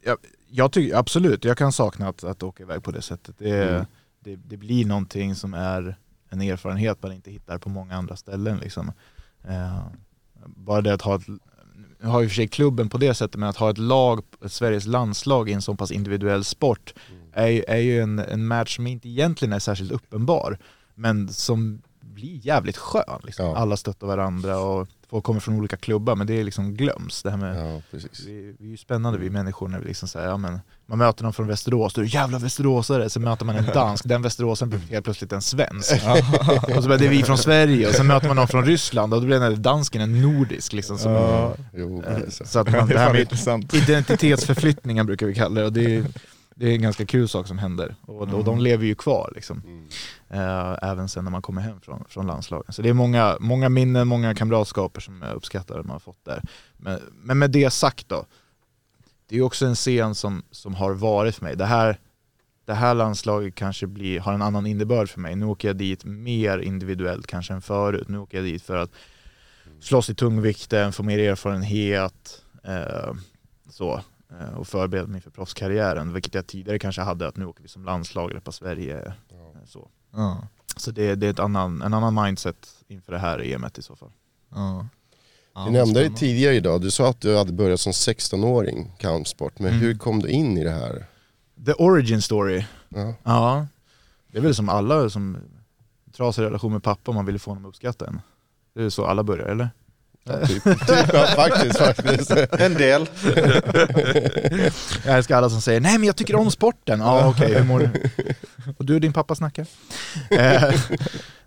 [0.05, 0.17] jag,
[0.51, 3.35] jag tycker absolut, jag kan sakna att, att åka iväg på det sättet.
[3.39, 3.85] Det, Mm.
[4.21, 5.97] det, det blir någonting som är
[6.31, 8.59] en erfarenhet man inte hittar på många andra ställen.
[8.59, 8.93] Liksom.
[9.49, 9.97] Ehm,
[10.47, 11.27] bara det att ha ett,
[12.01, 14.53] nu har ju för sig klubben på det sättet, men att ha ett lag, ett
[14.53, 16.95] Sveriges landslag i en så pass individuell sport
[17.33, 20.59] är, ju- är ju en, en match som inte egentligen är särskilt uppenbar,
[20.95, 21.83] men som
[22.21, 23.21] blir jävligt skön.
[23.25, 23.47] Liksom.
[23.47, 23.57] Ja.
[23.57, 27.23] Alla stöttar varandra och folk kommer från olika klubbar, men det är liksom glöms.
[27.23, 27.81] Det här med, Ja,
[28.27, 31.23] vi, vi är ju spännande vi människor när vi liksom säger, ja, men man möter
[31.25, 34.81] någon från Västerås, då är jävla västeråsare, så möter man en dansk, den västeråsaren blir
[34.81, 35.93] helt plötsligt en svensk.
[36.77, 39.15] och så bara, det är vi från Sverige, och sen möter man någon från Ryssland,
[39.15, 40.73] och då blir den där dansken en nordisk.
[40.73, 41.55] Liksom, som, Ja.
[41.75, 42.45] Jo, eh, är så.
[42.47, 43.75] så att man, Det det är här med intressant.
[43.75, 46.05] identitetsförflyttningen brukar vi kalla det, och det är,
[46.59, 47.95] det är en ganska kul sak som händer.
[48.01, 49.63] Och, och de lever ju kvar liksom.
[49.67, 49.89] Mm.
[50.29, 52.73] Eh, även sen när man kommer hem från, från landslagen.
[52.73, 56.25] Så det är många, många minnen, många kamratskaper som jag uppskattar att man har fått
[56.25, 56.43] där.
[56.77, 58.27] Men, men med det sagt då,
[59.29, 61.57] det är ju också en scen som, som har varit för mig.
[61.57, 61.99] Det här,
[62.65, 65.37] det här landslaget kanske blir, har en annan innebörd för mig.
[65.37, 68.09] Nu åker jag dit mer individuellt kanske än förut.
[68.09, 68.91] Nu åker jag dit för att
[69.81, 73.15] slåss i tungvikten, få mer erfarenhet, eh,
[73.71, 74.03] så,
[74.57, 77.85] och förbereda mig för proffskarriären, vilket jag tidigare kanske hade, att nu åker vi som
[77.85, 78.99] landslag, repa Sverige.
[79.07, 79.89] Eh, så.
[80.13, 80.47] Ja.
[80.77, 83.97] Så det, det är ett annan, en annan mindset inför det här EMet i så
[83.97, 84.11] fall.
[84.55, 84.87] Ja.
[85.55, 89.59] Ja, Du nämnde det tidigare idag, du sa att du hade börjat som 16-åring kampsport,
[89.59, 89.81] men Mm.
[89.81, 91.07] hur kom du in i det här?
[91.67, 92.65] The origin story.
[92.89, 93.15] Ja.
[93.23, 93.67] Ja,
[94.33, 95.39] det är väl som alla som
[96.13, 98.21] trasig relation med pappa, man vill få honom att uppskatta en.
[98.75, 99.71] Det är så alla börjar, eller?
[100.47, 102.31] Typ, typ, ja, faktiskt, faktiskt.
[102.53, 103.07] En del.
[105.05, 107.01] Jag älskar alla som säger nej men jag tycker om sporten.
[107.01, 107.91] Ja okej, hur mår du?
[108.77, 109.67] Och du och din pappa snackar?
[110.31, 110.75] Eh,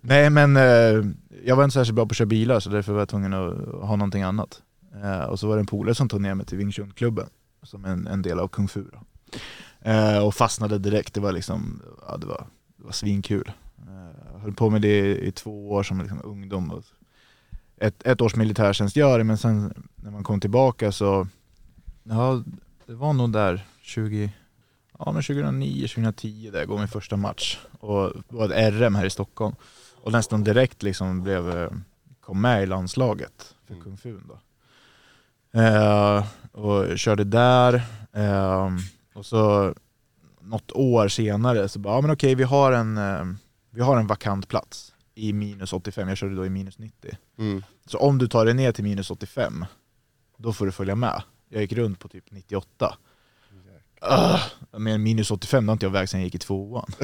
[0.01, 1.05] nej men eh,
[1.45, 3.55] jag var inte särskilt bra på att köra bilar så därför var jag tvungen att
[3.87, 4.61] ha någonting annat.
[5.03, 7.27] Eh, och så var det en polare som tog ner mig till Wing Chun-klubben
[7.63, 8.83] som en, en del av Kung Fu.
[8.91, 8.99] Då.
[9.89, 12.45] Eh, och fastnade direkt, det var liksom, ja det var,
[12.77, 13.51] det var svinkul.
[13.87, 16.71] Eh, höll på med det i två år som liksom ungdom.
[16.71, 16.83] Och
[17.81, 21.27] ett, ett års militärtjänstgöring men sen när man kom tillbaka så,
[22.03, 22.43] ja
[22.85, 24.33] det var nog där 20,
[24.99, 27.59] ja men 2009, 2010 där jag går min första match.
[27.79, 29.55] Och var ett RM här i Stockholm.
[30.01, 31.69] Och nästan direkt liksom blev, eh,
[32.21, 34.39] kom med i landslaget för Kung Fu då.
[35.59, 37.73] Eh, och körde där.
[38.13, 38.69] Eh,
[39.13, 39.73] och så
[40.41, 43.25] något år senare så bara, ja men okej vi har en, eh,
[43.69, 44.93] vi har en vakant plats.
[45.15, 47.11] I minus 85, jag körde då i minus 90.
[47.39, 47.63] Mm.
[47.85, 49.65] Så om du tar dig ner till minus 85,
[50.37, 51.23] då får du följa med.
[51.49, 52.95] Jag gick runt på typ 98.
[54.11, 54.39] Uh,
[54.77, 56.91] men minus 85 har inte jag vägt sen jag gick i tvåan.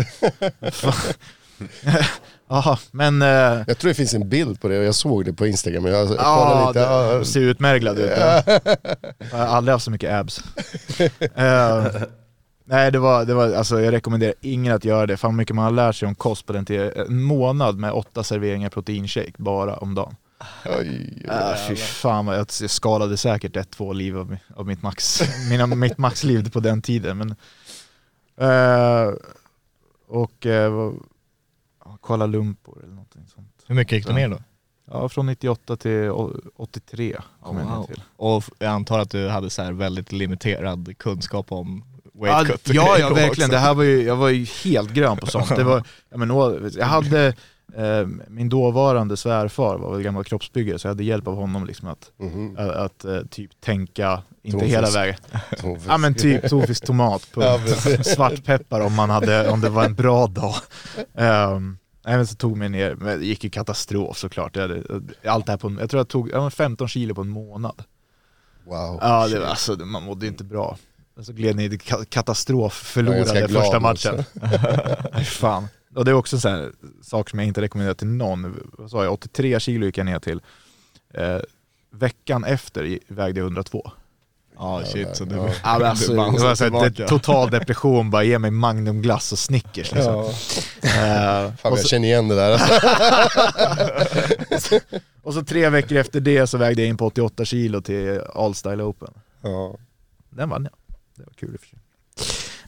[2.50, 3.22] Jaha, men...
[3.22, 3.28] eh,
[3.68, 5.86] Jag tror det finns en bild på det och jag såg det på Instagram.
[5.86, 7.18] Jag, jag Ja, lite.
[7.20, 8.12] det ser utmärglad ut.
[9.32, 10.44] Jag har aldrig haft så mycket abs.
[11.36, 11.86] Eh,
[12.68, 15.18] nej, det var, det var, alltså, jag rekommenderar ingen att göra det.
[15.18, 16.92] Fan mycket man har lärt sig om kost på den tiden.
[17.08, 20.16] En månad med åtta serveringar proteinshake bara om dagen.
[20.66, 25.22] Oj, Äh, fy fan jag jag skadade säkert ett, två liv av, av mitt max,
[25.50, 27.18] mina, mitt maxliv på den tiden.
[27.18, 27.36] Men,
[28.38, 29.14] eh,
[30.08, 30.46] och
[31.86, 33.48] ja, Kuala Lumpur eller någonting sånt.
[33.68, 34.38] Hur mycket gick du ner då?
[34.92, 38.02] Ja, från 98 till å- 83 kom jag ner till.
[38.16, 41.84] Och jag antar att du hade så här väldigt limiterad kunskap om
[42.22, 42.62] weight cut.
[42.76, 43.16] ja, ja också.
[43.16, 43.50] verkligen.
[43.50, 45.56] Det här var ju, jag var ju helt grön på sånt.
[45.56, 46.30] Det var, ja, men,
[46.78, 47.28] jag hade,
[47.76, 51.88] eh, min dåvarande svärfar var väl gammal kroppsbyggare så jag hade hjälp av honom liksom
[51.88, 52.56] att, Mhm.
[52.58, 54.76] att, att eh, typ tänka, inte Tonfisk.
[54.78, 55.18] hela vägen.
[55.62, 55.88] Tonfisk.
[55.90, 57.60] Ja men typ tonfisk tomat Ja,
[58.04, 60.56] svartpeppar om, man hade, om det var en bra dag.
[61.54, 61.78] Um,
[62.10, 64.56] Även så tog mig ner, men det gick ju katastrof såklart.
[64.56, 64.84] Jag, hade,
[65.26, 67.84] allt det här på, jag tror jag tog ja, 15 kilo på en månad.
[68.66, 68.98] Wow.
[69.02, 70.78] Ja, det var, alltså, man mådde inte bra.
[71.18, 74.24] Och så gled ni i ka- katastrof, förlorade första matchen.
[75.26, 75.68] Fan.
[75.96, 76.72] Och det är också en sån här
[77.04, 78.70] sak som jag inte rekommenderar till någon.
[78.78, 80.42] Vad sa jag, 83 kilo gick jag ner till.
[81.14, 81.38] Eh,
[81.92, 83.92] veckan efter vägde jag 102.
[84.60, 85.50] Ja shit, så du, Ja.
[85.64, 89.40] Men alltså, du det var bounceade så det, total depression, bara ge mig magnumglass och
[89.40, 89.92] Snickers.
[89.92, 90.14] Liksom.
[90.14, 90.30] Ja.
[90.82, 92.52] Eh, Fan, och, jag så, känner igen det där.
[92.52, 92.80] Alltså.
[95.24, 98.56] och så tre veckor efter det så vägde jag in på 88 kilo till All
[98.56, 99.14] Style Open.
[99.42, 99.76] Ja.
[100.30, 100.77] Den vann jag.
[101.18, 101.80] Det var kul i och för sig.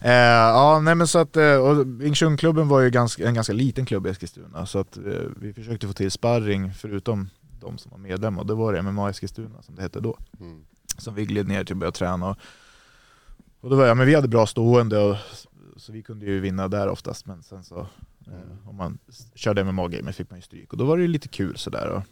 [0.01, 3.53] Eh, ja, nej men så att, eh, och Wing Chun-klubben var ju ganska, en ganska
[3.53, 5.03] liten klubb i Eskilstuna, så att eh,
[5.35, 7.29] vi försökte få till sparring förutom
[7.59, 10.17] de som var medlemmar, och det var det MMA Eskilstuna som det hette då.
[10.39, 10.65] Mm.
[10.97, 12.29] Som vi gled ner till att börja träna.
[12.29, 12.37] Och,
[13.59, 15.17] och då var, ja, men vi hade bra stående, och,
[15.77, 17.79] så vi kunde ju vinna där oftast, men sen så
[18.27, 18.97] eh, om man
[19.35, 21.87] körde MMA-gamer fick man ju stryk, och då var det ju lite kul sådär.
[21.87, 22.03] Och,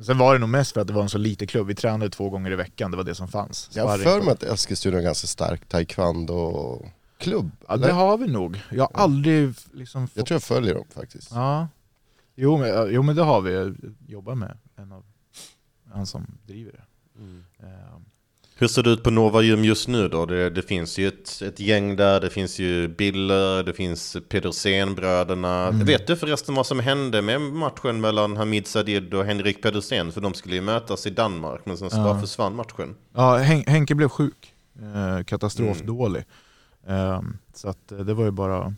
[0.00, 2.10] sen var det nog mest för att det var en så liten klubb, vi tränade
[2.10, 3.70] två gånger i veckan, det var det som fanns.
[3.74, 7.50] Jag har för mig att Eskilstuna är en ganska stark taekwondo-klubb.
[7.68, 7.86] Ja, eller?
[7.86, 8.60] det har vi nog.
[8.70, 10.26] Jag har aldrig liksom Jag fått...
[10.26, 11.30] tror jag följer dem faktiskt.
[11.30, 11.68] Ja.
[12.34, 13.52] Jo men, jo men det har vi.
[13.54, 13.76] Jag
[14.08, 15.04] jobbar med en av
[15.92, 16.84] han som driver det.
[17.66, 17.98] Eh,
[18.56, 20.26] Hur ser det ut på Nova Gym just nu då?
[20.26, 25.68] Det, det finns ju ett, ett gäng där, det finns ju Biller, det finns Pedersen-bröderna.
[25.68, 25.86] Mm.
[25.86, 30.12] Vet du förresten vad som hände med matchen mellan Hamid Sadid och Henrik Pedersen?
[30.12, 32.04] För de skulle ju mötas i Danmark, men sen så Ja.
[32.04, 32.94] bara försvann matchen.
[33.14, 34.54] Ja, Hen Henke blev sjuk.
[34.82, 36.24] Eh, katastrofdålig.
[36.88, 37.20] Eh,
[37.54, 38.74] så att eh, det var ju bara...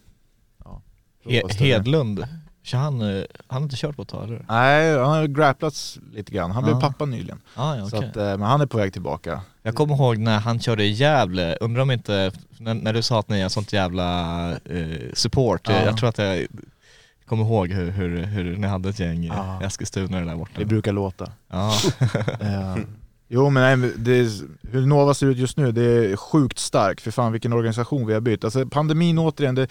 [0.64, 0.82] Ja,
[1.24, 1.52] He-.
[1.52, 2.26] Hedlund,
[2.66, 4.44] kör han, eh, han har inte kört på ett tag eller?
[4.48, 6.50] Nej, han har grapplats lite grann.
[6.50, 6.80] Han blev Ja.
[6.80, 7.38] pappa nyligen.
[7.54, 8.08] Ah, ja, Så okej.
[8.10, 9.40] att, eh, men han är på väg tillbaka.
[9.62, 13.20] Jag kommer ihåg när han körde i Gävle, undrar om inte, när, när du sa
[13.20, 15.84] att ni är sånt jävla eh, support, Ja.
[15.84, 16.46] jag tror att jag
[17.26, 19.62] kommer ihåg hur, hur, hur ni hade ett gäng i Ja.
[19.62, 20.52] Eskilstuna där borta.
[20.58, 21.32] Det brukar låta.
[21.50, 21.72] Ja.
[22.40, 22.76] Eh,
[23.28, 24.28] jo men nej, det är,
[24.72, 27.00] hur Nova ser ut just nu, det är sjukt starkt.
[27.00, 28.44] För fan vilken organisation vi har bytt.
[28.44, 29.68] Alltså pandemin återigen, det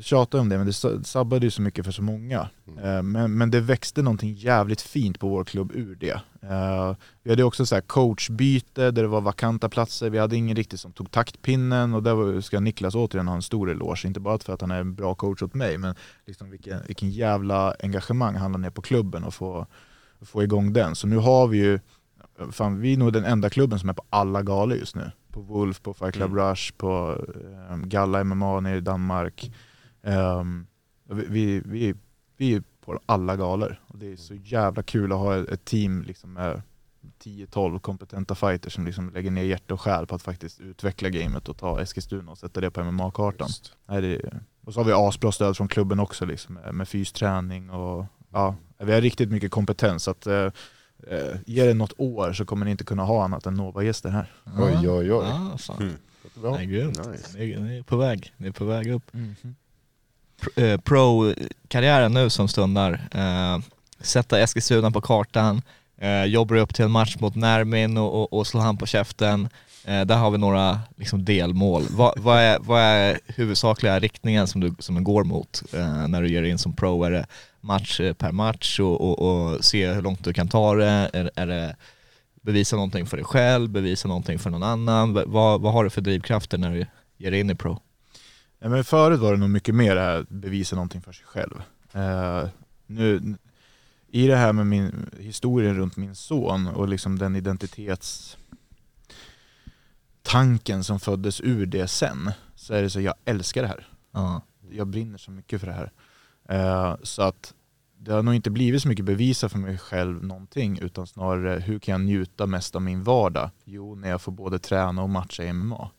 [0.00, 2.48] tjatar om det men det sa- sabbade ju så mycket för så många.
[2.82, 6.20] Eh, men, men det växte någonting jävligt fint på vår klubb ur det.
[6.42, 10.10] Eh, vi hade också så här coachbyte där det var vakanta platser.
[10.10, 13.70] Vi hade ingen riktigt som tog taktpinnen och där ska Niklas återigen ha en stor
[13.70, 14.06] eloge.
[14.06, 15.94] Inte bara för att han är en bra coach åt mig men
[16.26, 19.66] liksom vilken, vilken jävla engagemang han la ner på klubben och få,
[20.20, 20.94] få igång den.
[20.94, 21.80] Så nu har vi ju,
[22.50, 25.10] fan vi är nog den enda klubben som är på alla galor just nu.
[25.32, 27.16] På Wolf, på Fight Club Rush, på
[27.70, 29.52] um, Galla MMA nere i Danmark.
[30.02, 30.66] Ehm,
[31.04, 31.94] vi, vi, vi,
[32.36, 36.02] vi är på alla galor och det är så jävla kul att ha ett, team
[36.02, 36.62] liksom med
[37.24, 41.48] 10-12 kompetenta fighters som liksom lägger ner hjärta och själ på att faktiskt utveckla gamet
[41.48, 43.48] och ta Eskilstuna och sätta det på MMA-kartan.
[43.86, 48.06] Det är- Och så har vi asbra stöd från klubben också liksom, med, fysträning och
[48.32, 50.02] ja, vi har riktigt mycket kompetens.
[50.02, 50.50] Så att, eh,
[51.06, 54.32] eh, ge det något år så kommer ni inte kunna ha annat än Nova-gäster här.
[54.58, 55.26] Oj, oj, oj.
[55.28, 55.76] Ja, fan.
[55.82, 55.94] Mm.
[56.42, 56.50] Bra.
[56.54, 57.06] Nej, grymt.
[57.06, 57.38] Nice.
[57.38, 59.12] Ni, är- ni är på väg, ni är på väg upp.
[59.12, 59.50] Pro- eh,
[60.56, 63.58] Eh, pro-karriären nu som stundar, eh,
[64.00, 65.62] sätta Eskilstuna på kartan,
[66.00, 69.48] eh, jobbar upp till en match mot Närmin och, och, och slå han på käften.
[69.84, 71.82] Eh, där har vi några liksom, delmål.
[71.90, 76.22] Vad, vad, är, vad är huvudsakliga riktningen som du, som du går mot eh, när
[76.22, 77.04] du ger dig in som pro?
[77.04, 77.26] Är det
[77.60, 81.10] match eh, per match och, och, och se hur långt du kan ta det?
[81.12, 81.76] Är, är det
[82.42, 85.12] bevisa någonting för dig själv, bevisa någonting för någon annan?
[85.14, 86.86] Vad, vad har du för drivkrafter när du
[87.16, 87.78] ger dig in i pro?
[88.58, 91.62] Ja, men förut var det nog mycket mer det här bevisa någonting för sig själv.
[91.92, 92.48] Eh,
[92.86, 93.36] nu,
[94.08, 98.36] i det här med min historien runt min son och liksom den identitets
[100.22, 103.88] tanken som föddes ur det sen, så är det så jag älskar det här.
[104.12, 104.42] Ja.
[104.70, 105.92] Jag brinner så mycket för det här.
[106.48, 107.54] Eh, så att
[107.98, 111.78] det har nog inte blivit så mycket bevisa för mig själv någonting, utan snarare hur
[111.78, 113.50] kan jag njuta mest av min vardag?
[113.64, 115.90] Jo, när jag får både träna och matcha i MMA.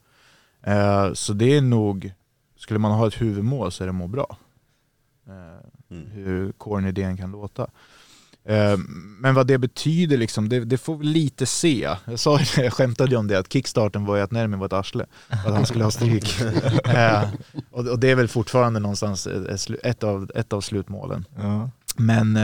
[0.62, 2.14] Eh, så det är nog,
[2.60, 4.38] skulle man ha ett huvudmål så är det må bra.
[5.28, 6.06] Eh, Mm.
[6.12, 7.68] Hur corny än kan låta.
[8.44, 8.78] Eh,
[9.20, 11.90] Men vad det betyder liksom, det, det får vi lite se.
[12.06, 14.74] Jag, sa, jag skämtade ju om det, att kickstarten var ju att Nermin var ett
[14.74, 15.06] arsle.
[15.30, 16.42] Att han skulle ha stryk.
[16.86, 17.30] Eh,
[17.72, 19.28] och, och det är väl fortfarande någonstans
[19.84, 21.26] ett, av, ett av slutmålen.
[21.38, 21.70] Ja.
[21.96, 22.36] Men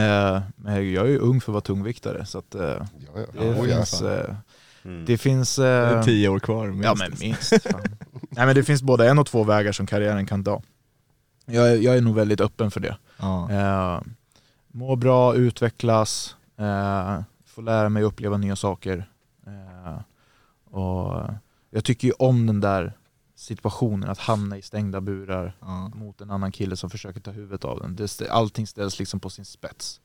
[0.66, 3.42] jag är ju ung för att vara tungviktare så att Ja, ja.
[3.42, 4.02] det, finns,
[4.84, 5.04] Mm.
[5.06, 5.56] det finns...
[5.56, 6.84] Det är tio år kvar minst.
[6.84, 7.52] Ja men minst.
[8.36, 10.62] Nej men det finns både en och två vägar som karriären kan ta.
[11.46, 12.96] Jag, är- jag är nog väldigt öppen för det.
[13.18, 13.50] Ja.
[13.50, 14.00] Eh,
[14.68, 19.10] må bra, utvecklas, eh, få lära mig uppleva nya saker.
[19.46, 20.00] Eh,
[20.74, 21.22] och
[21.70, 22.92] jag tycker ju om den där
[23.34, 25.88] situationen, att hamna i stängda burar Ja.
[25.94, 27.96] mot en annan kille som försöker ta huvudet av den.
[27.96, 30.00] Det, allting ställs liksom på sin spets.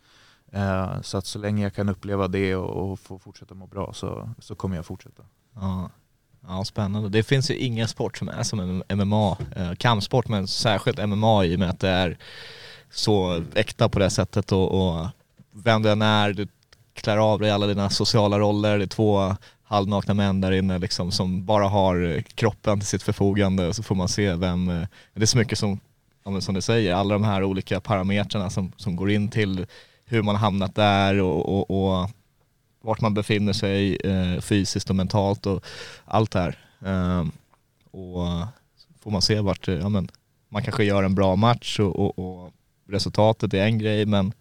[0.52, 3.94] Eh, så att så länge jag kan uppleva det och, och få fortsätta må bra
[3.94, 5.24] så, så kommer jag fortsätta.
[5.56, 5.90] Ja
[6.48, 7.10] ja, spännande.
[7.10, 11.56] Det finns ju ingen sport som är som MMA, eh, kampsport men särskilt MMA i
[11.56, 12.18] och med att det är
[12.92, 15.08] så äkta på det sättet och, och
[15.52, 16.48] vem du än är, du
[16.94, 21.12] klär av dig alla dina sociala roller, det är två halvnakna män där inne liksom
[21.12, 25.22] som bara har kroppen till sitt förfogande och så får man se vem, eh, det
[25.22, 25.80] är så mycket som,
[26.24, 29.66] ja, men som du säger, alla de här olika parametrarna som, som går in till
[30.06, 32.10] hur man hamnat där och, och, och
[32.82, 35.66] vart man befinner sig eh, fysiskt och mentalt och
[36.06, 36.58] allt det här.
[36.86, 37.32] Ehm,
[37.92, 38.28] och
[38.78, 40.10] så får man se vart, eh, ja men
[40.50, 42.54] man kanske gör en bra match och, och, och
[42.88, 44.34] resultatet är en grej men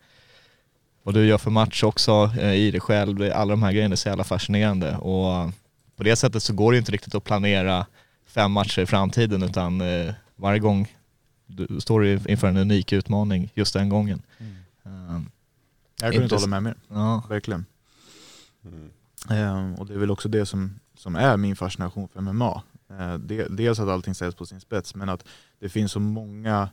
[1.03, 3.97] vad du gör för match också eh, i dig själv, alla de här grejerna är
[3.97, 5.51] så jävla fascinerande och
[5.97, 7.87] på det sättet så går det inte riktigt att planera
[8.27, 10.97] fem matcher i framtiden utan eh, varje gång
[11.47, 14.23] du står du inför en unik utmaning just den gången.
[14.85, 15.31] Ehm,
[16.01, 17.65] Jag kunde inte hålla med mer, ja, verkligen.
[18.65, 19.75] Mm.
[19.75, 22.63] Och det är väl också det som, som är min fascination för MMA.
[22.89, 25.25] Eh, det, dels att allting ställs på sin spets, men att
[25.59, 26.69] det finns så många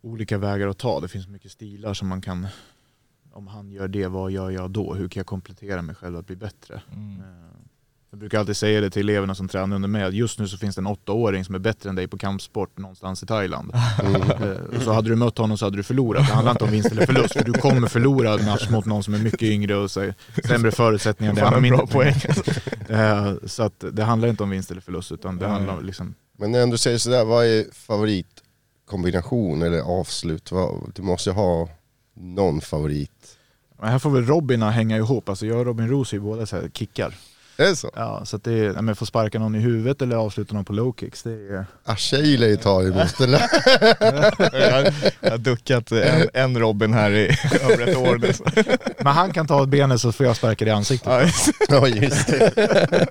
[0.00, 1.00] olika vägar att ta.
[1.00, 2.46] Det finns så mycket stilar som man kan,
[3.32, 4.94] om han gör det, vad gör jag då?
[4.94, 6.82] Hur kan jag komplettera mig själv att bli bättre?
[6.92, 7.20] mm.
[7.20, 7.47] Eh,
[8.10, 10.58] Jag brukar alltid säga det till eleverna som tränar under mig, att just nu så
[10.58, 13.72] finns det en åttaåring som är bättre än dig på kampsport någonstans i Thailand.
[13.74, 16.26] Eh, Så hade du mött honom så hade du förlorat.
[16.28, 19.02] Det handlar inte om vinst eller förlust, för du kommer förlora en match mot någon
[19.02, 20.12] som är mycket yngre och så
[20.48, 21.32] sämre förutsättningar.
[21.34, 22.14] Det handlar bra poäng.
[22.88, 25.84] Eh, Så att det handlar inte om vinst eller förlust, utan det Ja, handlar om
[25.84, 30.50] liksom Men när du säger sådär, vad är favoritkombination eller avslut?
[30.94, 31.68] Du måste ju ha
[32.16, 33.36] någon favorit.
[33.80, 36.46] Men här får väl Robina hänga ihop, alltså jag och Robin Roos är ju båda
[36.46, 37.14] så här kickar.
[37.60, 37.90] Är det så?
[37.96, 40.72] Ja, så att det är, men få sparka någon i huvudet eller avsluta någon på
[40.72, 41.66] low kicks, det är...
[41.84, 47.24] Asha gillar ju ta emot jag, jag har duckat en, en Robin här i
[47.70, 48.32] över ett år nu.
[48.98, 51.08] Men han kan ta benet så får jag sparka det i ansiktet.
[51.12, 53.06] Ja, just- Ja just det.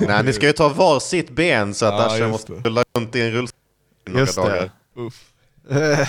[0.00, 2.84] Nej, ni ska ju ta var sitt ben så att Ja, Asha just måste rulla
[2.98, 3.58] runt i en rullstol
[4.06, 4.70] några Just dagar.
[4.94, 5.00] det.
[5.00, 5.24] Uff.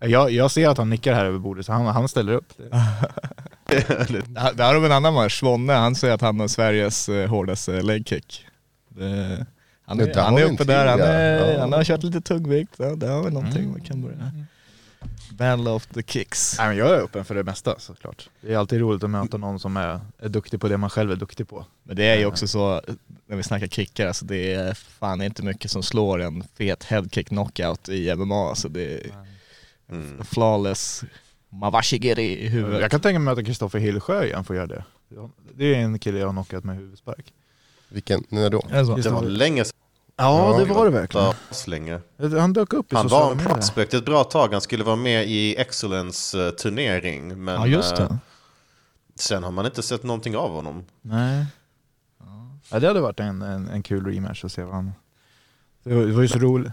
[0.00, 2.52] jag, jag ser att han nickar här över bordet, så han, han ställer upp.
[4.54, 7.82] Där har vi en annan match, Svonne, han säger att han har Sveriges eh, hårdaste
[7.82, 8.46] legkick.
[8.88, 9.46] Det,
[9.86, 12.94] han Det är, han är uppe där, han, är, han har kört lite tungvikt, ja,
[12.96, 14.32] där har vi någonting man kan börja.
[15.30, 16.58] Battle of the kicks.
[16.58, 18.28] Nej, men jag är öppen för det mesta såklart.
[18.40, 21.12] Det är alltid roligt att möta någon som är, är duktig på det man själv
[21.12, 21.66] är duktig på.
[21.82, 22.80] Men det är ju också så,
[23.26, 27.28] när vi snackar kickar, alltså det är fan inte mycket som slår en fet headkick
[27.28, 28.48] knockout i MMA.
[28.48, 29.12] Alltså det är
[29.90, 30.24] Mm.
[30.24, 31.04] flawless
[31.60, 32.80] mawashigiri i huvudet.
[32.80, 34.84] Jag kan tänka mig att möta Kristoffer Hillsjö igen får göra det.
[35.54, 37.32] Det är en kille jag har knockat med huvudspark.
[37.88, 38.62] Vilken, när då?
[38.70, 39.78] Är det var länge sedan.
[40.16, 41.34] Ja, det var det verkligen.
[41.66, 42.00] Länge.
[42.40, 44.52] Han dök upp i Han var en prospect ett bra tag.
[44.52, 47.44] Han skulle vara med i Excellence eh, turnering.
[47.44, 48.18] Men Ja just eh, det.
[49.14, 50.84] sen har man inte sett någonting av honom.
[51.02, 51.46] Nej.
[52.70, 54.92] Ja, det hade varit en, en, en kul rematch att se vad han...
[55.82, 56.72] Det var, det var ju så roligt.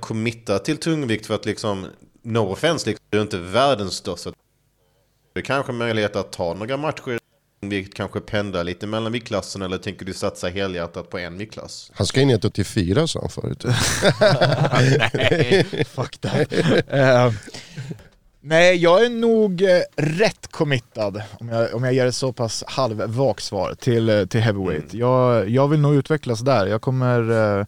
[0.00, 1.86] Committa till tungvikt för att liksom,
[2.22, 4.32] no offense, liksom, du är inte världens största.
[5.34, 7.20] Är kanske möjlighet att ta några matcher
[7.60, 11.90] tungvikt, kanske pendla lite mellan viktklasserna eller tänker du satsa helhjärtat på en viktklass?
[11.94, 13.64] Han ska in i 184 sa han förut.
[15.14, 16.52] nej, fuck that.
[16.88, 17.32] Eh,
[18.40, 22.64] nej, jag är nog eh, rätt committad, om jag, om jag ger ett så pass
[22.66, 24.94] halvvagt svar, till, eh, till heavyweight.
[24.94, 26.66] Jag, jag vill nog utvecklas där.
[26.66, 27.66] Jag kommer, eh,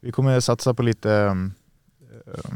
[0.00, 2.50] vi kommer satsa på lite, eh,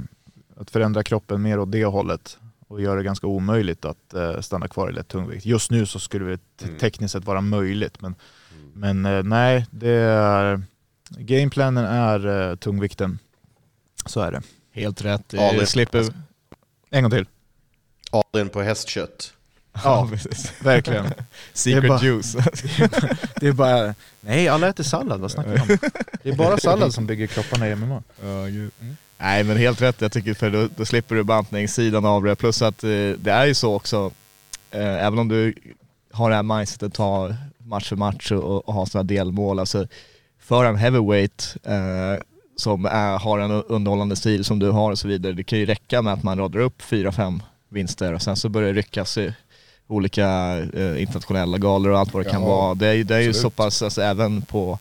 [0.57, 2.39] att förändra kroppen mer åt det hållet
[2.69, 5.47] och göra det ganska omöjligt att eh, stanna kvar i lätt tungvikt.
[5.47, 6.79] Just nu så skulle det te- Mm.
[6.79, 8.15] tekniskt sett vara möjligt men,
[8.75, 10.63] men eh, nej, det är,
[11.19, 13.19] gameplanen är eh, tungvikten.
[14.07, 14.43] Så är det.
[14.73, 15.35] Helt rätt.
[15.35, 16.05] Eh, det- slipper...
[16.91, 17.27] En gång till.
[18.11, 19.33] Adrian på hästkött.
[19.85, 20.53] Ja, precis.
[20.63, 21.07] verkligen.
[21.53, 22.33] Secret bara- juice.
[23.41, 25.79] Det är bara, nej alla äter sallad, vad snackar du om?
[26.23, 28.03] Det är bara sallad som bygger kropparna i MMA.
[28.23, 28.71] Ja, gud.
[29.25, 32.37] Nej men helt rätt, jag tycker för då, då slipper du bantningssidan av det.
[32.37, 34.11] Plus att eh, det är ju så också,
[34.71, 35.55] eh, även om du
[36.13, 39.87] har det här mindsetet att ta match för match och, och ha sådana delmål, alltså
[40.41, 42.23] för en heavyweight eh,
[42.57, 45.67] som är, har en underhållande stil som du har och så vidare, det kan ju
[45.67, 49.19] räcka med att man radar upp fyra fem vinster och sen så börjar det ryckas
[49.19, 49.35] i
[49.87, 50.29] olika
[50.75, 52.75] eh, internationella galor och allt vad det kan Ja, vara.
[52.75, 54.79] Det är, ju- det är ju så pass, alltså, även på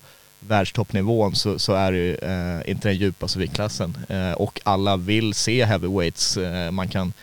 [0.48, 3.98] världstoppnivån så, så är det ju eh, inte den djupaste viktklassen.
[4.10, 6.38] Eh, och alla vill se heavyweights.
[6.38, 7.14] Eh, man kan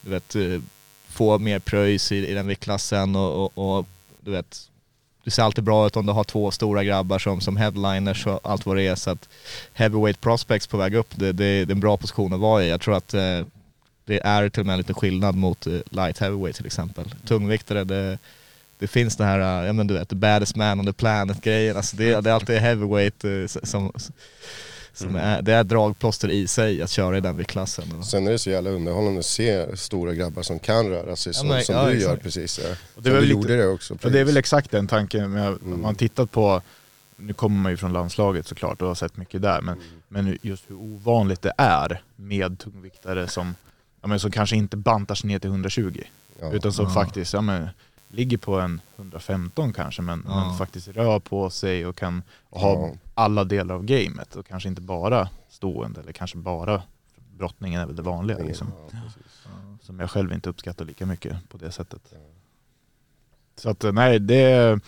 [0.00, 0.60] du vet, eh,
[1.08, 3.86] få mer pröjs i, i den viktklassen och, och, och
[4.20, 4.70] du vet,
[5.24, 8.40] det ser alltid bra ut om du har två stora grabbar som, som headliners och
[8.42, 8.94] allt vad det är.
[8.94, 9.28] Så att
[9.72, 12.68] heavyweight prospects på väg upp, det, det, det är en bra position att vara i.
[12.68, 13.40] Jag tror att eh,
[14.04, 17.14] det är till och med lite skillnad mot eh, light heavyweight till exempel.
[17.26, 18.18] Tungviktare, det,
[18.78, 21.40] det finns det här, eh, ja men du vet, the baddest man on the planet
[21.40, 21.76] grejen.
[21.76, 23.30] Alltså det, det är alltid heavyweight eh,
[23.62, 23.92] som,
[24.92, 28.04] som är, det är dragplåster i sig att köra i den viktklassen.
[28.04, 31.48] Sen är det så jävla underhållande att se stora grabbar som kan röra sig som,
[31.48, 32.10] men- som ja, du exakt.
[32.10, 32.60] gör precis.
[32.64, 32.76] Ja.
[32.94, 33.94] Och det var du gjorde det också.
[34.02, 36.62] Och det är väl exakt den tanken, med, om man tittat på,
[37.16, 40.70] nu kommer man ju från landslaget såklart och har sett mycket där, men, men just
[40.70, 43.54] hur ovanligt det är med tungviktare som,
[44.02, 46.00] ja, men som kanske inte bantar sig ner till 120,
[46.40, 46.52] Ja.
[46.52, 46.90] utan som Ja.
[46.90, 47.68] faktiskt ja, men,
[48.14, 50.46] ligger på en 115 kanske, men, Ja.
[50.46, 52.92] men faktiskt rör på sig och kan och ha Ja.
[53.14, 56.82] alla delar av gamet och kanske inte bara stående eller kanske bara
[57.36, 58.38] brottningen är väl det vanliga.
[58.38, 58.98] Liksom Ja,
[59.82, 62.12] som jag själv inte uppskattar lika mycket på det sättet.
[63.56, 64.80] Så att nej, det...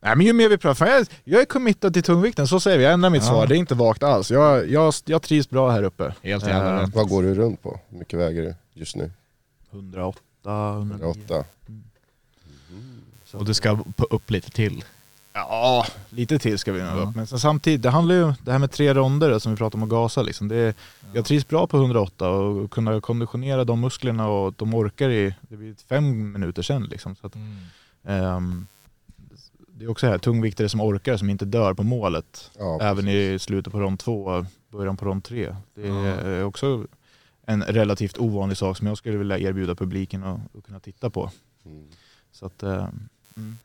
[0.00, 2.84] Nej men ju mer vi pratar, jag, jag är committad till tungvikten, så säger vi.
[2.84, 3.28] Jag ändrar mitt Ja.
[3.28, 4.30] svar, det är inte vagt alls.
[4.30, 6.14] Jag, jag, jag trivs bra här uppe.
[6.22, 6.94] Helt jävla rätt.
[6.94, 7.80] Vad går du runt på?
[7.88, 9.10] Hur mycket väger du just nu?
[9.70, 10.20] 108,
[10.72, 10.94] 109.
[11.04, 11.44] 108?
[13.26, 14.84] Så Och du ska på- upp lite till.
[15.32, 17.02] Ja, lite till ska vi nog Ja.
[17.02, 17.16] upp.
[17.16, 19.82] Men sen samtidigt, det handlar ju det här med tre ronder som vi pratade om
[19.82, 20.22] att gasa.
[20.22, 20.48] Liksom.
[20.48, 20.74] Det är,
[21.12, 25.34] Jag trivs bra på 108 och kunna konditionera de musklerna och att de orkar i,
[25.40, 26.82] det blir fem minuter sen.
[26.84, 27.16] Liksom.
[27.16, 27.34] Så att,
[28.04, 28.66] ehm,
[29.68, 32.50] det är också här, tungviktare som orkar, som inte dör på målet.
[32.58, 35.56] Ja, Även i slutet på rond två, början på rond tre.
[35.74, 36.86] Det är också
[37.46, 41.30] en relativt ovanlig sak som jag skulle vilja erbjuda publiken att, att kunna titta på.
[41.64, 41.84] Mm.
[42.32, 42.86] Så att, eh,
[43.36, 43.58] mm.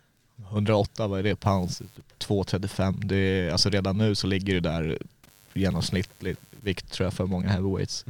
[0.50, 1.36] 108, vad är det?
[1.36, 1.78] Pounds?
[1.78, 2.96] Typ 235.
[3.04, 4.98] Det är, alltså redan nu så ligger det där
[5.54, 8.06] genomsnittlig vikt tror jag för många heavyweights.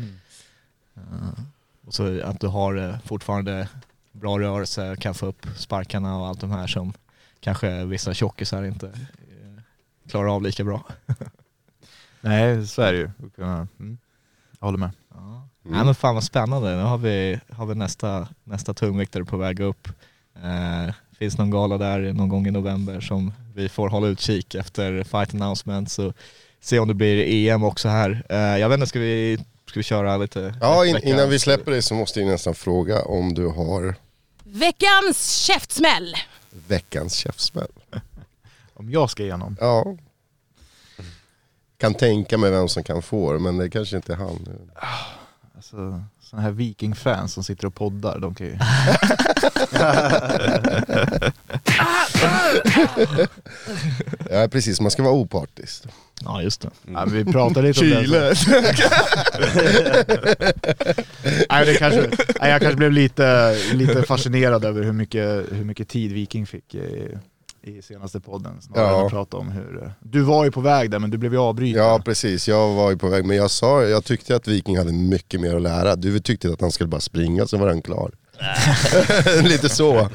[0.96, 1.44] Eh,
[1.86, 3.68] och så att du har eh, fortfarande
[4.12, 6.94] bra rörelse, kan få upp sparkarna och allt de här som
[7.40, 9.62] kanske vissa tjockisar inte eh,
[10.10, 10.84] klarar av lika bra.
[12.22, 13.10] Nej, så är det ju.
[13.38, 13.98] Mm.
[14.60, 14.92] Jag håller med.
[15.10, 15.18] Ja.
[15.18, 15.78] Mm.
[15.78, 19.60] Nej men fan vad spännande, nu har vi, har vi nästa, nästa tungviktare på väg
[19.60, 19.88] upp.
[20.36, 25.04] Eh, finns någon gala där någon gång i november som vi får hålla utkik efter
[25.04, 26.14] fight announcements och
[26.62, 28.24] se om det blir EM också här.
[28.30, 30.56] Eh, jag vet inte, ska vi, ska vi köra lite?
[30.62, 33.96] Ja, in, innan vi släpper det så måste jag nästan fråga om du har
[34.44, 36.16] Veckans käftsmäll.
[36.68, 37.72] veckans käftsmäll.
[38.74, 39.58] Om jag ska igenom.
[39.60, 39.98] Ja.
[41.78, 44.48] Kan tänka mig vem som kan få det, men det kanske inte är han.
[45.56, 48.58] Alltså, sådana här vikingfans som sitter och poddar, de kan ju...
[54.30, 55.84] Ja precis, man ska vara opartisk.
[56.24, 56.70] Ja just det.
[56.86, 58.02] Ja, men vi pratar lite om det.
[58.02, 58.34] Chile.
[61.50, 62.02] Nej, det kanske,
[62.40, 66.76] nej, jag kanske blev lite, lite fascinerad över hur mycket, hur mycket tid Viking fick
[66.76, 67.18] i,
[67.64, 68.62] i senaste podden.
[68.62, 69.00] Snarare Ja.
[69.00, 69.84] än att prata om hur...
[69.84, 71.82] eh, Du var ju på väg där men du blev ju avbruten.
[71.84, 74.92] Ja precis, jag var ju på väg, men jag sa jag tyckte att Viking hade
[74.94, 75.96] mycket mer att lära.
[75.96, 78.12] Du tyckte att han skulle bara springa så var han klar.
[79.44, 80.10] Lite så.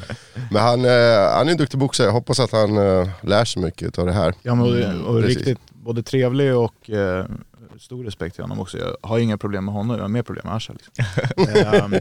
[0.51, 0.91] Men han, eh,
[1.35, 4.13] han är en duktig boxare, jag hoppas att han eh, lär sig mycket av det
[4.13, 4.35] här.
[4.43, 5.37] Ja, men, och, Mm, och precis.
[5.37, 6.91] riktigt både trevlig och
[7.81, 8.79] stor respekt till honom också.
[8.79, 10.73] Jag har inga problem med honom, jag har mer problem med Asha.
[10.73, 10.93] Liksom.
[11.75, 11.95] Ehm,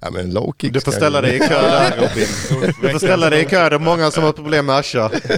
[0.00, 2.72] Ja, men low Du får ställa dig i kö där Robin.
[2.82, 5.10] Du får ställa dig i kö, det är många som har problem med Asha.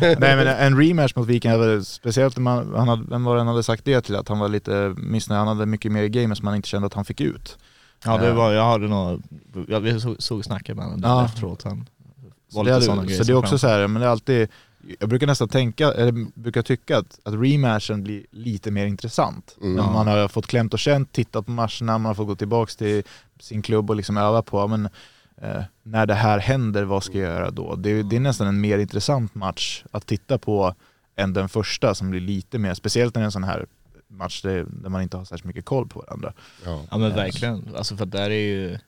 [0.00, 1.52] Nej men en rematch mot Viking,
[1.84, 4.16] speciellt om man, han hade, vem var det han hade sagt det till?
[4.16, 6.86] Att han var lite missnöjd, han hade mycket mer i gamet som han inte kände
[6.86, 7.58] att han fick ut.
[8.04, 9.22] Ja det var, jag hade nog,
[9.68, 11.24] jag, vi såg, såg snacket med honom Ja.
[11.24, 11.62] efteråt.
[11.64, 11.88] Han
[12.52, 12.92] Så det, så
[13.24, 14.48] det är också fram- så här, men det är alltid
[15.00, 19.56] jag brukar nästan tänka, eller brukar tycka att, att rematchen blir lite mer intressant.
[19.60, 19.74] Mm.
[19.76, 22.72] När man har fått klämt och känt, tittat på matcherna, man har fått gå tillbaka
[22.78, 23.02] till
[23.40, 24.88] sin klubb och liksom öva på, men
[25.42, 27.74] eh, när det här händer, vad ska jag göra då?
[27.76, 30.74] Det, är- det är nästan en mer intressant match att titta på
[31.16, 33.66] än den första som blir lite mer, speciellt när det är en sån här
[34.08, 36.32] match där, man inte har särskilt mycket koll på varandra.
[36.64, 36.82] Ja.
[36.90, 38.78] Ja men verkligen, alltså för att där är ju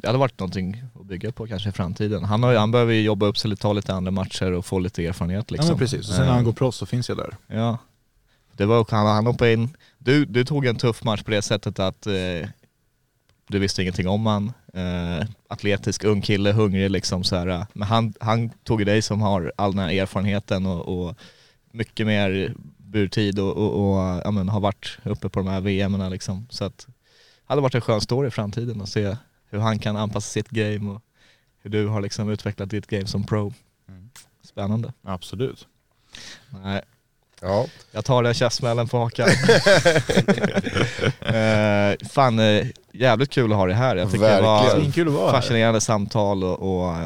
[0.00, 2.24] det hade varit någonting att bygga på kanske i framtiden.
[2.24, 4.78] Han, har, han behöver ju jobba upp sig, lite, ta lite andra matcher och få
[4.78, 5.66] lite erfarenhet liksom.
[5.66, 7.36] Ja men precis, och sen när Eh, han går proffs så finns jag där.
[7.46, 7.78] Ja.
[8.56, 11.42] Det var också, han, han hoppade in, du, du tog en tuff match på det
[11.42, 12.48] sättet att eh,
[13.48, 14.52] du visste ingenting om han.
[14.74, 17.66] Eh, atletisk ung kille, hungrig liksom så här.
[17.72, 21.14] Men han, han tog dig som har all den här erfarenheten och, och
[21.72, 26.08] mycket mer burtid och, och, och ja, men, har varit uppe på de här VMerna
[26.08, 26.46] liksom.
[26.50, 29.16] Så att det hade varit en skön story i framtiden att se
[29.52, 31.02] hur han kan anpassa sitt game och
[31.62, 33.52] hur du har liksom utvecklat ditt game som pro.
[34.44, 34.92] Spännande.
[35.02, 35.66] Absolut.
[36.50, 36.82] Nej,
[37.40, 37.66] Ja.
[37.92, 39.28] jag tar den käftsmällen på hakan.
[41.34, 43.96] eh, fan, eh, jävligt kul att ha det här.
[43.96, 45.08] Jag tycker det var Verkligen.
[45.08, 45.40] Att vara här.
[45.40, 46.96] fascinerande samtal och, och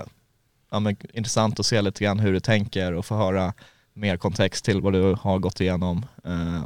[0.71, 3.53] ja, men, intressant att se lite grann hur du tänker och få höra
[3.93, 6.07] mer kontext till vad du har gått igenom.
[6.25, 6.65] Eh,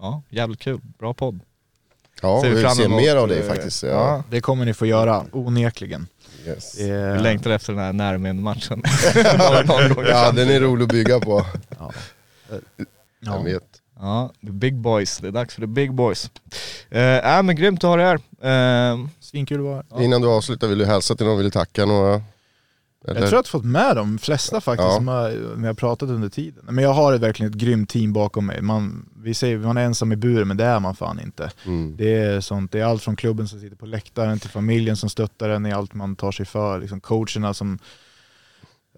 [0.00, 0.80] ja, jävligt kul.
[0.98, 1.40] Bra podd.
[2.22, 3.82] Ja, Ser vi vi vill fram se mer av dig eh, faktiskt.
[3.82, 3.88] Ja.
[3.90, 4.24] ja.
[4.30, 6.06] Det kommer ni få göra, onekligen.
[6.46, 6.72] Yes.
[6.72, 8.82] Det Vi längtar efter den här Närmin-matchen.
[10.08, 11.46] ja, den är rolig att bygga på.
[11.78, 11.92] Ja.
[13.20, 13.62] Jag vet.
[14.00, 15.18] Ja, the big boys.
[15.18, 16.30] Det är dags för the big boys.
[16.90, 18.92] Eh, äh, men grymt att ha det här.
[18.92, 20.02] Eh, Svinkul att vara här.
[20.02, 21.36] Innan du avslutar, vill du hälsa till någon?
[21.36, 22.14] Vill du tacka några?
[22.14, 22.20] Eller?
[23.04, 24.94] Jag tror att jag har fått med de flesta faktiskt Ja.
[24.94, 26.64] som har, som jag har pratat under tiden.
[26.68, 28.62] Men jag har ett, verkligen ett grymt team bakom mig.
[28.62, 31.52] Man, vi säger man är ensam i buren, men det är man fan inte.
[31.66, 31.96] Mm.
[31.96, 35.10] Det är, sånt, det är allt från klubben som sitter på läktaren till familjen som
[35.10, 36.80] stöttar en i allt man tar sig för.
[36.80, 37.78] Liksom coacherna som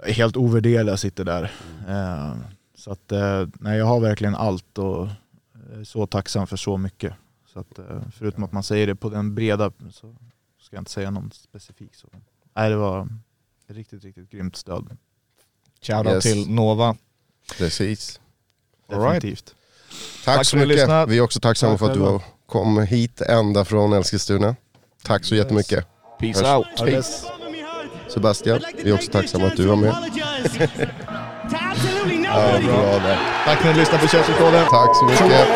[0.02, 1.52] är helt ovärderliga sitter där.
[1.88, 2.34] Eh,
[2.74, 5.08] så att, eh, nej, jag har verkligen allt och
[5.72, 7.12] är så tacksam för så mycket.
[7.52, 10.16] Så att, eh, förutom att man säger det på den breda så
[10.60, 11.94] ska jag inte säga någon specifik.
[11.94, 12.08] Så.
[12.54, 13.08] Nej, det var
[13.68, 14.96] riktigt, riktigt grymt stöd.
[15.82, 16.24] Shoutout Yes.
[16.24, 16.96] till Nova.
[17.58, 18.20] Precis.
[18.88, 19.54] Definitivt.
[20.24, 20.88] Tack, Tack så mycket.
[21.08, 24.56] Vi är också tacksamma Tack för att du kom hit ända från Eskilstuna.
[25.04, 25.86] Tack så jättemycket.
[26.20, 26.56] Peace Hörs.
[26.56, 26.66] out.
[26.86, 27.26] Bäst.
[28.08, 29.94] Sebastian, vi är också tacksamma att du var med.
[32.24, 33.18] Ja, bra där.
[33.44, 34.64] Tack för att ni lyssnade på Köpsrekoden.
[34.70, 35.48] Tack så mycket.